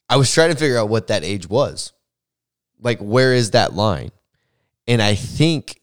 I 0.09 0.17
was 0.17 0.33
trying 0.33 0.51
to 0.51 0.57
figure 0.57 0.79
out 0.79 0.89
what 0.89 1.09
that 1.09 1.25
age 1.25 1.49
was. 1.49 1.93
Like 2.81 2.99
where 2.99 3.35
is 3.35 3.53
that 3.53 3.74
line? 3.74 4.11
And 4.87 5.03
I 5.03 5.14
think 5.14 5.81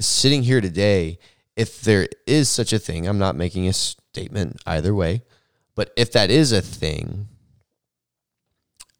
sitting 0.00 0.42
here 0.42 0.60
today, 0.60 1.18
if 1.56 1.80
there 1.82 2.08
is 2.26 2.48
such 2.48 2.72
a 2.72 2.78
thing, 2.78 3.06
I'm 3.06 3.18
not 3.18 3.36
making 3.36 3.68
a 3.68 3.72
statement 3.72 4.60
either 4.66 4.94
way, 4.94 5.22
but 5.74 5.92
if 5.96 6.12
that 6.12 6.30
is 6.30 6.52
a 6.52 6.60
thing, 6.62 7.28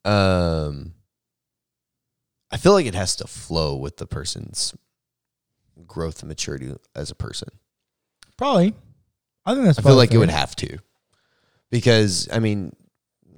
um 0.04 0.94
I 2.50 2.56
feel 2.56 2.72
like 2.72 2.86
it 2.86 2.94
has 2.94 3.14
to 3.16 3.26
flow 3.26 3.76
with 3.76 3.98
the 3.98 4.06
person's 4.06 4.74
growth 5.86 6.20
and 6.20 6.28
maturity 6.28 6.74
as 6.96 7.10
a 7.10 7.14
person. 7.14 7.48
Probably. 8.36 8.74
I 9.46 9.54
think 9.54 9.66
that's. 9.66 9.78
Probably 9.78 9.90
I 9.90 9.92
feel 9.92 9.96
like 9.96 10.10
fair. 10.10 10.16
it 10.16 10.20
would 10.20 10.30
have 10.30 10.56
to, 10.56 10.78
because 11.70 12.28
I 12.32 12.38
mean, 12.40 12.74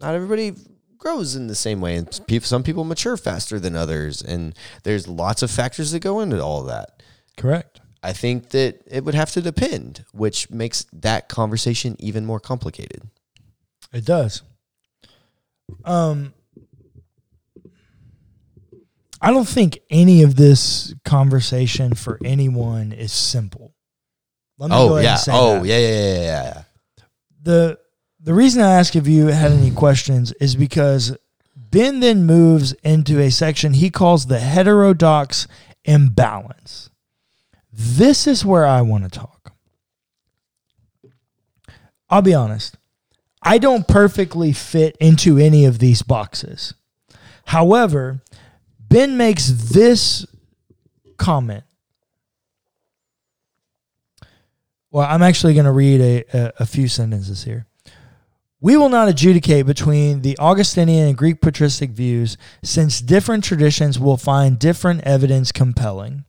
not 0.01 0.15
everybody 0.15 0.55
grows 1.03 1.35
in 1.35 1.49
the 1.49 1.55
same 1.55 1.81
way, 1.81 1.97
and 1.97 2.09
some 2.43 2.63
people 2.63 2.85
mature 2.85 3.17
faster 3.17 3.59
than 3.59 3.75
others, 3.75 4.23
and 4.23 4.55
there's 4.85 5.09
lots 5.09 5.43
of 5.43 5.51
factors 5.51 5.91
that 5.91 6.01
go 6.01 6.21
into 6.21 6.41
all 6.41 6.61
of 6.61 6.69
that. 6.69 7.03
Correct. 7.37 7.81
I 8.05 8.13
think 8.13 8.51
that 8.51 8.81
it 8.87 9.05
would 9.05 9.15
have 9.15 9.31
to 9.33 9.43
depend, 9.43 10.05
which 10.13 10.49
makes 10.51 10.87
that 10.93 11.29
conversation 11.29 11.97
even 11.99 12.25
more 12.25 12.41
complicated. 12.41 13.03
It 13.93 14.05
does. 14.05 14.43
Um, 15.85 16.33
I 19.21 19.31
don't 19.31 19.49
think 19.49 19.79
any 19.91 20.23
of 20.23 20.37
this 20.37 20.95
conversation 21.05 21.95
for 21.95 22.19
anyone 22.25 22.93
is 22.93 23.13
simple. 23.13 23.75
Let 24.59 24.71
me 24.71 24.77
go 24.77 24.83
Oh 24.83 24.93
ahead 24.97 25.05
yeah. 25.05 25.11
and 25.13 25.21
say 25.21 25.33
Oh 25.35 25.55
that. 25.61 25.67
yeah, 25.67 25.79
yeah, 25.79 25.89
yeah, 25.89 26.15
yeah, 26.15 26.43
yeah. 26.55 26.63
the 27.43 27.79
the 28.23 28.35
reason 28.35 28.63
I 28.63 28.73
ask 28.73 28.95
if 28.95 29.09
you 29.09 29.27
had 29.27 29.51
any 29.51 29.71
questions 29.71 30.33
is 30.33 30.55
because 30.55 31.17
Ben 31.57 32.01
then 32.01 32.25
moves 32.25 32.73
into 32.85 33.19
a 33.19 33.31
section 33.31 33.75
he 33.75 33.91
calls 33.91 34.27
the 34.27 34.39
heterodox 34.39 35.49
imbalance. 35.85 36.91
This 37.73 38.27
is 38.27 38.45
where 38.45 38.65
I 38.65 38.83
want 38.83 39.05
to 39.05 39.11
talk. 39.11 39.53
I'll 42.09 42.23
be 42.23 42.35
honest. 42.35 42.77
I 43.43 43.59
don't 43.59 43.89
perfectly 43.89 44.53
fit 44.53 44.97
into 45.01 45.39
any 45.39 45.65
of 45.65 45.81
these 45.81 46.03
boxes. 46.03 46.75
However, 47.47 48.23
Ben 48.79 49.17
makes 49.17 49.49
this 49.49 50.27
comment. 51.17 51.65
Well, 54.91 55.09
I'm 55.09 55.23
actually 55.23 55.55
going 55.55 55.65
to 55.65 55.73
read 55.73 56.01
a, 56.01 56.25
a, 56.37 56.53
a 56.61 56.67
few 56.67 56.87
sentences 56.87 57.45
here. 57.45 57.67
We 58.63 58.77
will 58.77 58.91
not 58.91 59.09
adjudicate 59.09 59.67
between 59.67 60.23
the 60.23 60.39
Augustinian 60.39 61.09
and 61.09 61.19
Greek 61.19 61.41
patristic 61.41 61.91
views, 61.91 62.37
since 62.63 63.01
different 63.01 63.43
traditions 63.43 63.99
will 63.99 64.17
find 64.17 64.57
different 64.57 65.01
evidence 65.01 65.51
compelling. 65.51 66.25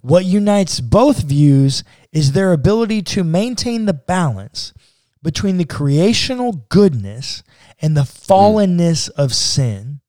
What 0.00 0.24
unites 0.24 0.80
both 0.80 1.24
views 1.24 1.84
is 2.12 2.32
their 2.32 2.54
ability 2.54 3.02
to 3.02 3.24
maintain 3.24 3.84
the 3.84 3.92
balance 3.92 4.72
between 5.22 5.58
the 5.58 5.66
creational 5.66 6.64
goodness 6.70 7.42
and 7.82 7.94
the 7.94 8.02
fallenness 8.02 9.10
of 9.10 9.34
sin. 9.34 10.00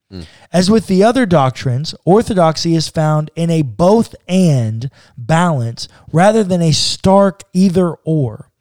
As 0.53 0.71
with 0.71 0.87
the 0.87 1.03
other 1.03 1.25
doctrines, 1.25 1.93
orthodoxy 2.05 2.75
is 2.75 2.87
found 2.87 3.29
in 3.35 3.49
a 3.49 3.61
both 3.61 4.15
and 4.25 4.89
balance 5.17 5.89
rather 6.13 6.45
than 6.45 6.61
a 6.61 6.71
stark 6.71 7.41
either 7.51 7.91
or. 8.05 8.51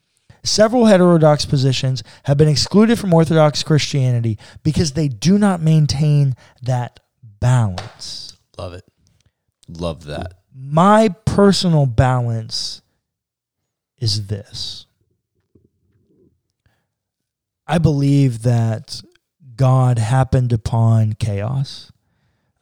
Several 0.46 0.86
heterodox 0.86 1.44
positions 1.44 2.02
have 2.24 2.36
been 2.36 2.48
excluded 2.48 2.98
from 2.98 3.12
Orthodox 3.12 3.62
Christianity 3.62 4.38
because 4.62 4.92
they 4.92 5.08
do 5.08 5.38
not 5.38 5.60
maintain 5.60 6.34
that 6.62 7.00
balance. 7.40 8.36
Love 8.56 8.74
it. 8.74 8.84
Love 9.68 10.04
that. 10.04 10.34
My 10.54 11.08
personal 11.24 11.86
balance 11.86 12.80
is 13.98 14.28
this 14.28 14.86
I 17.66 17.78
believe 17.78 18.42
that 18.42 19.02
God 19.56 19.98
happened 19.98 20.52
upon 20.52 21.14
chaos. 21.14 21.90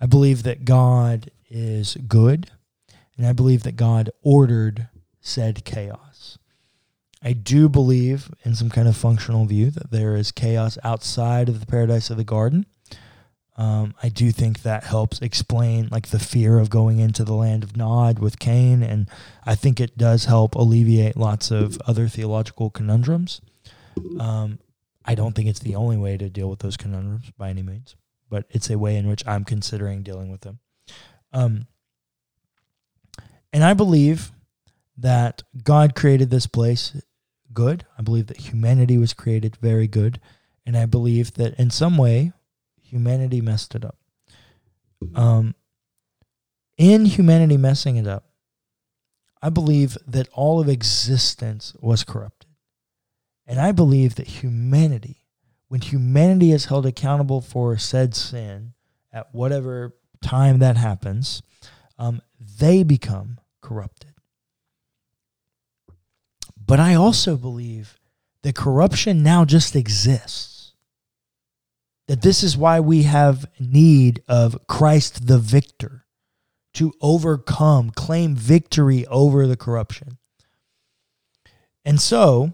I 0.01 0.07
believe 0.07 0.43
that 0.45 0.64
God 0.64 1.30
is 1.51 1.97
good. 2.09 2.51
And 3.16 3.26
I 3.26 3.32
believe 3.32 3.62
that 3.62 3.76
God 3.76 4.11
ordered 4.22 4.89
said 5.20 5.64
chaos. 5.64 6.39
I 7.25 7.33
do 7.33 7.70
believe 7.70 8.31
in 8.45 8.55
some 8.55 8.68
kind 8.68 8.87
of 8.87 8.97
functional 8.97 9.47
view 9.47 9.70
that 9.70 9.91
there 9.91 10.14
is 10.14 10.31
chaos 10.31 10.77
outside 10.85 11.49
of 11.49 11.59
the 11.59 11.66
paradise 11.66 12.11
of 12.11 12.18
the 12.18 12.25
garden. 12.25 12.66
Um, 13.57 13.95
I 14.03 14.11
do 14.11 14.31
think 14.31 14.62
that 14.62 14.85
helps 14.85 15.20
explain 15.20 15.89
like 15.91 16.09
the 16.09 16.18
fear 16.18 16.59
of 16.59 16.68
going 16.68 16.99
into 16.99 17.25
the 17.25 17.33
land 17.33 17.62
of 17.62 17.77
Nod 17.77 18.18
with 18.18 18.39
Cain, 18.39 18.83
and 18.83 19.09
I 19.47 19.55
think 19.55 19.81
it 19.81 19.97
does 19.97 20.27
help 20.27 20.55
alleviate 20.55 21.16
lots 21.16 21.51
of 21.51 21.79
other 21.87 22.09
theological 22.09 22.68
conundrums. 22.68 23.41
Um, 24.18 24.59
I 25.05 25.14
don't 25.14 25.35
think 25.35 25.49
it's 25.49 25.61
the 25.61 25.77
only 25.77 25.97
way 25.97 26.16
to 26.18 26.29
deal 26.29 26.51
with 26.51 26.59
those 26.59 26.77
conundrums 26.77 27.31
by 27.39 27.49
any 27.49 27.62
means, 27.62 27.95
but 28.29 28.45
it's 28.51 28.68
a 28.68 28.79
way 28.79 28.97
in 28.97 29.07
which 29.07 29.27
I'm 29.27 29.45
considering 29.45 30.03
dealing 30.03 30.31
with 30.31 30.41
them. 30.41 30.59
Um, 31.33 31.68
and 33.53 33.62
I 33.62 33.72
believe 33.72 34.33
that 34.99 35.43
God 35.62 35.95
created 35.95 36.31
this 36.31 36.47
place 36.49 37.01
good. 37.55 37.87
I 37.99 38.03
believe 38.03 38.27
that 38.27 38.39
humanity 38.39 38.99
was 38.99 39.15
created 39.15 39.57
very 39.57 39.89
good. 39.89 40.21
And 40.67 40.77
I 40.77 40.87
believe 40.87 41.35
that 41.35 41.55
in 41.59 41.71
some 41.71 41.97
way, 41.97 42.33
humanity 42.81 43.41
messed 43.41 43.75
it 43.75 43.85
up. 43.85 43.97
Um, 45.15 45.55
in 46.77 47.05
humanity 47.05 47.57
messing 47.57 47.97
it 47.97 48.07
up, 48.07 48.25
I 49.43 49.51
believe 49.51 49.99
that 50.07 50.29
all 50.33 50.61
of 50.61 50.69
existence 50.69 51.77
was 51.81 52.03
corrupted. 52.03 52.49
And 53.47 53.61
I 53.61 53.73
believe 53.73 54.15
that 54.15 54.27
humanity, 54.27 55.27
when 55.69 55.83
humanity 55.83 56.51
is 56.51 56.67
held 56.67 56.87
accountable 56.87 57.43
for 57.43 57.77
said 57.77 58.15
sin 58.15 58.73
at 59.13 59.35
whatever 59.35 59.95
time 60.23 60.61
that 60.61 60.79
happens, 60.79 61.43
um, 61.99 62.23
they 62.59 62.83
become 62.83 63.39
corrupted. 63.61 64.14
But 66.67 66.81
I 66.81 66.95
also 66.95 67.37
believe 67.37 67.99
that 68.43 68.55
corruption 68.55 69.23
now 69.23 69.45
just 69.45 69.77
exists. 69.77 70.73
That 72.07 72.23
this 72.23 72.43
is 72.43 72.57
why 72.57 72.81
we 72.81 73.05
have 73.05 73.47
need 73.59 74.23
of 74.29 74.67
Christ 74.67 75.27
the 75.27 75.39
victor 75.39 76.05
to 76.75 76.93
overcome, 77.01 77.91
claim 77.91 78.35
victory 78.35 79.07
over 79.07 79.47
the 79.47 79.57
corruption. 79.57 80.19
And 81.85 82.01
so, 82.01 82.53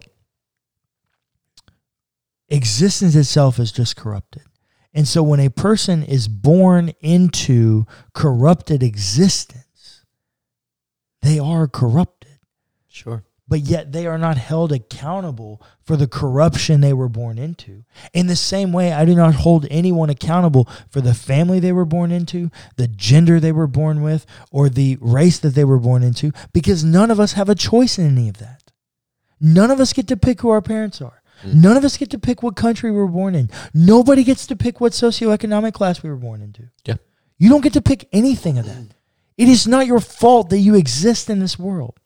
existence 2.47 3.15
itself 3.15 3.59
is 3.59 3.71
just 3.71 3.95
corrupted. 3.95 4.43
And 4.93 5.07
so, 5.07 5.23
when 5.23 5.39
a 5.39 5.49
person 5.49 6.03
is 6.03 6.27
born 6.27 6.91
into 7.01 7.85
corrupted 8.13 8.83
existence, 8.83 10.05
they 11.21 11.39
are 11.39 11.67
corrupted 11.67 12.21
Sure. 12.91 13.23
But 13.51 13.59
yet 13.59 13.91
they 13.91 14.07
are 14.07 14.17
not 14.17 14.37
held 14.37 14.71
accountable 14.71 15.61
for 15.83 15.97
the 15.97 16.07
corruption 16.07 16.79
they 16.79 16.93
were 16.93 17.09
born 17.09 17.37
into. 17.37 17.83
In 18.13 18.27
the 18.27 18.35
same 18.37 18.71
way, 18.71 18.93
I 18.93 19.03
do 19.03 19.13
not 19.13 19.35
hold 19.35 19.67
anyone 19.69 20.09
accountable 20.09 20.69
for 20.89 21.01
the 21.01 21.13
family 21.13 21.59
they 21.59 21.73
were 21.73 21.83
born 21.83 22.13
into, 22.13 22.49
the 22.77 22.87
gender 22.87 23.41
they 23.41 23.51
were 23.51 23.67
born 23.67 24.01
with, 24.01 24.25
or 24.51 24.69
the 24.69 24.97
race 25.01 25.37
that 25.39 25.53
they 25.53 25.65
were 25.65 25.79
born 25.79 26.01
into, 26.01 26.31
because 26.53 26.85
none 26.85 27.11
of 27.11 27.19
us 27.19 27.33
have 27.33 27.49
a 27.49 27.53
choice 27.53 27.99
in 27.99 28.07
any 28.07 28.29
of 28.29 28.37
that. 28.37 28.71
None 29.41 29.69
of 29.69 29.81
us 29.81 29.91
get 29.91 30.07
to 30.07 30.15
pick 30.15 30.39
who 30.39 30.49
our 30.49 30.61
parents 30.61 31.01
are. 31.01 31.21
Mm. 31.43 31.55
None 31.55 31.75
of 31.75 31.83
us 31.83 31.97
get 31.97 32.09
to 32.11 32.19
pick 32.19 32.41
what 32.41 32.55
country 32.55 32.89
we 32.89 32.99
were 32.99 33.05
born 33.05 33.35
in. 33.35 33.49
Nobody 33.73 34.23
gets 34.23 34.47
to 34.47 34.55
pick 34.55 34.79
what 34.79 34.93
socioeconomic 34.93 35.73
class 35.73 36.01
we 36.01 36.09
were 36.09 36.15
born 36.15 36.41
into. 36.41 36.69
Yeah. 36.85 36.95
You 37.37 37.49
don't 37.49 37.65
get 37.65 37.73
to 37.73 37.81
pick 37.81 38.07
anything 38.13 38.57
of 38.57 38.65
that. 38.65 38.95
It 39.37 39.49
is 39.49 39.67
not 39.67 39.87
your 39.87 39.99
fault 39.99 40.51
that 40.51 40.59
you 40.59 40.75
exist 40.75 41.29
in 41.29 41.39
this 41.39 41.59
world. 41.59 41.99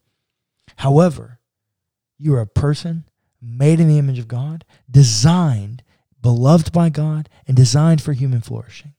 However, 0.78 1.40
you 2.18 2.34
are 2.36 2.42
a 2.42 2.48
person 2.48 3.06
made 3.42 3.80
in 3.80 3.88
the 3.88 4.00
image 4.00 4.20
of 4.20 4.28
God, 4.28 4.66
designed, 4.90 5.84
beloved 6.22 6.72
by 6.72 6.90
God, 6.90 7.30
and 7.48 7.56
designed 7.56 8.02
for 8.02 8.14
human 8.14 8.42
flourishing. 8.42 8.94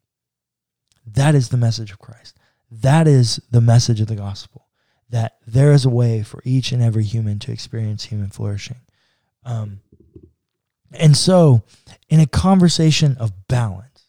That 1.06 1.34
is 1.34 1.48
the 1.48 1.56
message 1.56 1.90
of 1.90 1.98
Christ. 1.98 2.38
That 2.70 3.06
is 3.06 3.40
the 3.50 3.60
message 3.60 4.00
of 4.00 4.08
the 4.08 4.16
gospel 4.16 4.66
that 5.10 5.36
there 5.46 5.72
is 5.72 5.84
a 5.84 5.90
way 5.90 6.22
for 6.22 6.42
each 6.44 6.72
and 6.72 6.82
every 6.82 7.04
human 7.04 7.38
to 7.40 7.52
experience 7.52 8.04
human 8.04 8.28
flourishing. 8.28 8.80
Um, 9.44 9.80
and 10.92 11.16
so, 11.16 11.62
in 12.08 12.20
a 12.20 12.26
conversation 12.26 13.16
of 13.18 13.48
balance, 13.48 14.06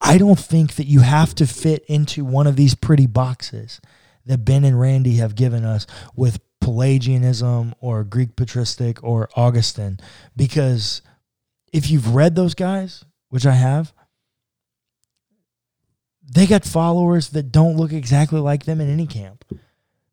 I 0.00 0.16
don't 0.18 0.38
think 0.38 0.76
that 0.76 0.86
you 0.86 1.00
have 1.00 1.34
to 1.36 1.46
fit 1.46 1.84
into 1.86 2.24
one 2.24 2.46
of 2.46 2.56
these 2.56 2.74
pretty 2.74 3.06
boxes 3.06 3.80
that 4.26 4.44
Ben 4.44 4.64
and 4.64 4.78
Randy 4.78 5.16
have 5.16 5.34
given 5.34 5.64
us 5.64 5.86
with 6.14 6.40
Pelagianism 6.60 7.74
or 7.80 8.04
Greek 8.04 8.36
patristic 8.36 9.02
or 9.02 9.28
Augustine. 9.34 9.98
Because 10.36 11.02
if 11.72 11.90
you've 11.90 12.14
read 12.14 12.34
those 12.34 12.54
guys, 12.54 13.04
which 13.28 13.46
I 13.46 13.54
have, 13.54 13.92
they 16.22 16.46
got 16.46 16.64
followers 16.64 17.30
that 17.30 17.50
don't 17.50 17.76
look 17.76 17.92
exactly 17.92 18.40
like 18.40 18.64
them 18.64 18.80
in 18.80 18.88
any 18.88 19.06
camp. 19.06 19.44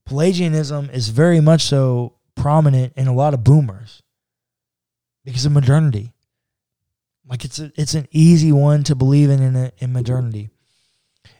Pelagianism 0.06 0.90
is 0.90 1.10
very 1.10 1.42
much 1.42 1.64
so 1.64 2.16
prominent 2.36 2.94
in 2.96 3.08
a 3.08 3.14
lot 3.14 3.34
of 3.34 3.44
boomers 3.44 4.02
because 5.26 5.46
of 5.46 5.52
modernity. 5.52 6.14
Like 7.30 7.44
it's 7.44 7.60
a, 7.60 7.72
it's 7.76 7.94
an 7.94 8.08
easy 8.12 8.52
one 8.52 8.84
to 8.84 8.96
believe 8.96 9.30
in 9.30 9.42
in, 9.42 9.56
a, 9.56 9.72
in 9.80 9.92
modernity. 9.92 10.50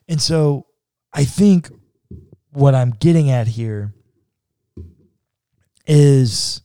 And 0.08 0.22
so 0.22 0.68
I 1.14 1.24
think 1.24 1.72
what 2.58 2.74
I'm 2.74 2.90
getting 2.92 3.30
at 3.30 3.48
here 3.48 3.94
is 5.86 6.62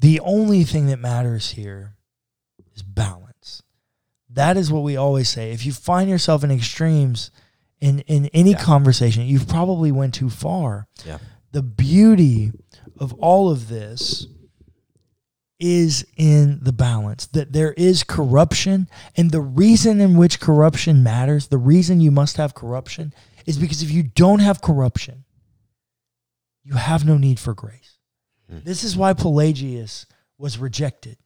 the 0.00 0.20
only 0.20 0.64
thing 0.64 0.86
that 0.86 0.98
matters 0.98 1.50
here 1.50 1.94
is 2.74 2.82
balance. 2.82 3.62
That 4.30 4.56
is 4.56 4.70
what 4.70 4.82
we 4.82 4.96
always 4.96 5.28
say. 5.28 5.52
If 5.52 5.64
you 5.64 5.72
find 5.72 6.10
yourself 6.10 6.44
in 6.44 6.50
extremes 6.50 7.30
in 7.80 8.00
in 8.00 8.26
any 8.34 8.50
Yeah. 8.50 8.62
conversation, 8.62 9.24
you've 9.26 9.48
probably 9.48 9.92
went 9.92 10.14
too 10.14 10.30
far. 10.30 10.86
Yeah. 11.06 11.18
The 11.52 11.62
beauty 11.62 12.52
of 12.98 13.12
all 13.14 13.50
of 13.50 13.68
this 13.68 14.26
is 15.60 16.06
in 16.16 16.60
the 16.62 16.72
balance 16.72 17.26
that 17.26 17.52
there 17.52 17.72
is 17.72 18.04
corruption 18.04 18.88
and 19.16 19.30
the 19.30 19.40
reason 19.40 20.00
in 20.00 20.16
which 20.16 20.38
corruption 20.38 21.02
matters 21.02 21.48
the 21.48 21.58
reason 21.58 22.00
you 22.00 22.10
must 22.10 22.36
have 22.36 22.54
corruption 22.54 23.12
is 23.44 23.58
because 23.58 23.82
if 23.82 23.90
you 23.90 24.02
don't 24.02 24.38
have 24.38 24.62
corruption 24.62 25.24
you 26.62 26.74
have 26.74 27.04
no 27.04 27.16
need 27.16 27.40
for 27.40 27.54
grace. 27.54 27.96
This 28.64 28.84
is 28.84 28.96
why 28.96 29.14
pelagius 29.14 30.06
was 30.36 30.58
rejected 30.58 31.16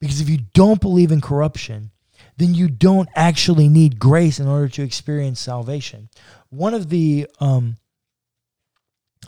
because 0.00 0.20
if 0.20 0.28
you 0.28 0.38
don't 0.52 0.80
believe 0.80 1.12
in 1.12 1.20
corruption 1.20 1.90
then 2.36 2.54
you 2.54 2.68
don't 2.68 3.08
actually 3.14 3.68
need 3.68 3.98
grace 3.98 4.40
in 4.40 4.48
order 4.48 4.68
to 4.68 4.82
experience 4.82 5.40
salvation. 5.40 6.08
One 6.50 6.74
of 6.74 6.88
the 6.88 7.28
um, 7.40 7.76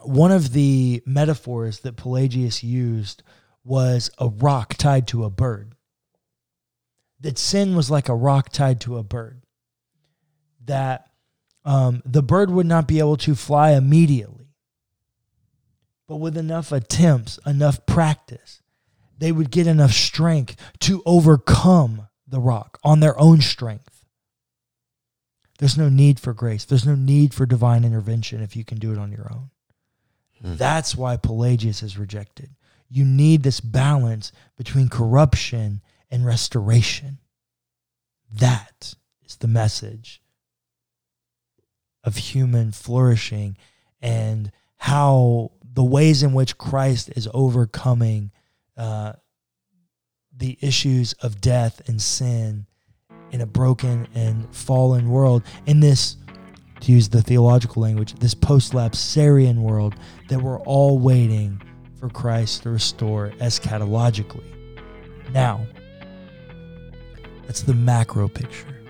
one 0.02 0.32
of 0.32 0.52
the 0.52 1.02
metaphors 1.06 1.80
that 1.80 1.96
Pelagius 1.96 2.62
used 2.62 3.22
was 3.68 4.10
a 4.18 4.28
rock 4.28 4.74
tied 4.74 5.06
to 5.08 5.24
a 5.24 5.30
bird. 5.30 5.74
That 7.20 7.38
sin 7.38 7.76
was 7.76 7.90
like 7.90 8.08
a 8.08 8.14
rock 8.14 8.50
tied 8.50 8.80
to 8.82 8.96
a 8.96 9.02
bird. 9.02 9.42
That 10.64 11.10
um, 11.64 12.02
the 12.04 12.22
bird 12.22 12.50
would 12.50 12.66
not 12.66 12.88
be 12.88 12.98
able 12.98 13.16
to 13.18 13.34
fly 13.34 13.72
immediately, 13.72 14.54
but 16.06 16.16
with 16.16 16.36
enough 16.36 16.72
attempts, 16.72 17.38
enough 17.44 17.84
practice, 17.84 18.62
they 19.18 19.32
would 19.32 19.50
get 19.50 19.66
enough 19.66 19.92
strength 19.92 20.56
to 20.80 21.02
overcome 21.04 22.08
the 22.26 22.40
rock 22.40 22.78
on 22.82 23.00
their 23.00 23.18
own 23.20 23.40
strength. 23.40 24.04
There's 25.58 25.76
no 25.76 25.88
need 25.88 26.20
for 26.20 26.32
grace. 26.32 26.64
There's 26.64 26.86
no 26.86 26.94
need 26.94 27.34
for 27.34 27.44
divine 27.44 27.84
intervention 27.84 28.40
if 28.40 28.54
you 28.54 28.64
can 28.64 28.78
do 28.78 28.92
it 28.92 28.98
on 28.98 29.10
your 29.10 29.28
own. 29.32 29.50
That's 30.56 30.94
why 30.96 31.16
Pelagius 31.16 31.82
is 31.82 31.98
rejected. 31.98 32.50
You 32.88 33.04
need 33.04 33.42
this 33.42 33.60
balance 33.60 34.32
between 34.56 34.88
corruption 34.88 35.82
and 36.10 36.24
restoration. 36.24 37.18
That 38.32 38.94
is 39.24 39.36
the 39.36 39.48
message 39.48 40.22
of 42.04 42.16
human 42.16 42.72
flourishing 42.72 43.56
and 44.00 44.50
how 44.76 45.52
the 45.62 45.84
ways 45.84 46.22
in 46.22 46.32
which 46.32 46.56
Christ 46.56 47.10
is 47.14 47.28
overcoming 47.34 48.30
uh, 48.76 49.14
the 50.36 50.56
issues 50.60 51.12
of 51.14 51.40
death 51.40 51.86
and 51.88 52.00
sin 52.00 52.66
in 53.30 53.40
a 53.40 53.46
broken 53.46 54.08
and 54.14 54.54
fallen 54.54 55.10
world 55.10 55.42
in 55.66 55.80
this 55.80 56.16
to 56.80 56.92
use 56.92 57.08
the 57.08 57.20
theological 57.20 57.82
language 57.82 58.14
this 58.14 58.34
post-lapsarian 58.34 59.56
world 59.56 59.94
that 60.28 60.40
we're 60.40 60.60
all 60.60 60.98
waiting 60.98 61.60
for 61.98 62.08
Christ 62.08 62.62
to 62.62 62.70
restore 62.70 63.30
eschatologically 63.38 64.44
now 65.32 65.66
that's 67.46 67.62
the 67.62 67.74
macro 67.74 68.28
picture 68.28 68.80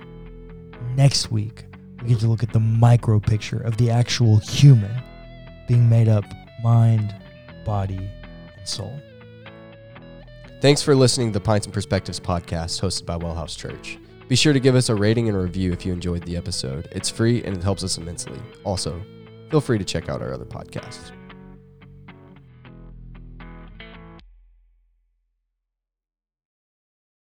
next 0.94 1.30
week 1.30 1.64
we 2.02 2.08
get 2.08 2.20
to 2.20 2.28
look 2.28 2.42
at 2.42 2.52
the 2.52 2.60
micro 2.60 3.18
picture 3.18 3.60
of 3.60 3.76
the 3.76 3.90
actual 3.90 4.38
human 4.38 5.02
being 5.66 5.88
made 5.88 6.08
up 6.08 6.24
mind 6.62 7.14
body 7.64 8.10
and 8.56 8.68
soul 8.68 8.98
Thanks 10.60 10.82
for 10.82 10.96
listening 10.96 11.28
to 11.28 11.34
the 11.34 11.40
Pints 11.40 11.66
and 11.66 11.72
Perspectives 11.72 12.18
podcast 12.18 12.80
hosted 12.80 13.06
by 13.06 13.16
Wellhouse 13.16 13.56
Church. 13.56 13.96
Be 14.26 14.34
sure 14.34 14.52
to 14.52 14.58
give 14.58 14.74
us 14.74 14.88
a 14.88 14.94
rating 14.94 15.28
and 15.28 15.36
a 15.36 15.40
review 15.40 15.72
if 15.72 15.86
you 15.86 15.92
enjoyed 15.92 16.24
the 16.24 16.36
episode. 16.36 16.88
It's 16.90 17.08
free 17.08 17.44
and 17.44 17.56
it 17.56 17.62
helps 17.62 17.84
us 17.84 17.96
immensely. 17.96 18.40
Also, 18.64 19.00
feel 19.50 19.60
free 19.60 19.78
to 19.78 19.84
check 19.84 20.08
out 20.08 20.20
our 20.20 20.32
other 20.32 20.44
podcasts. 20.44 21.12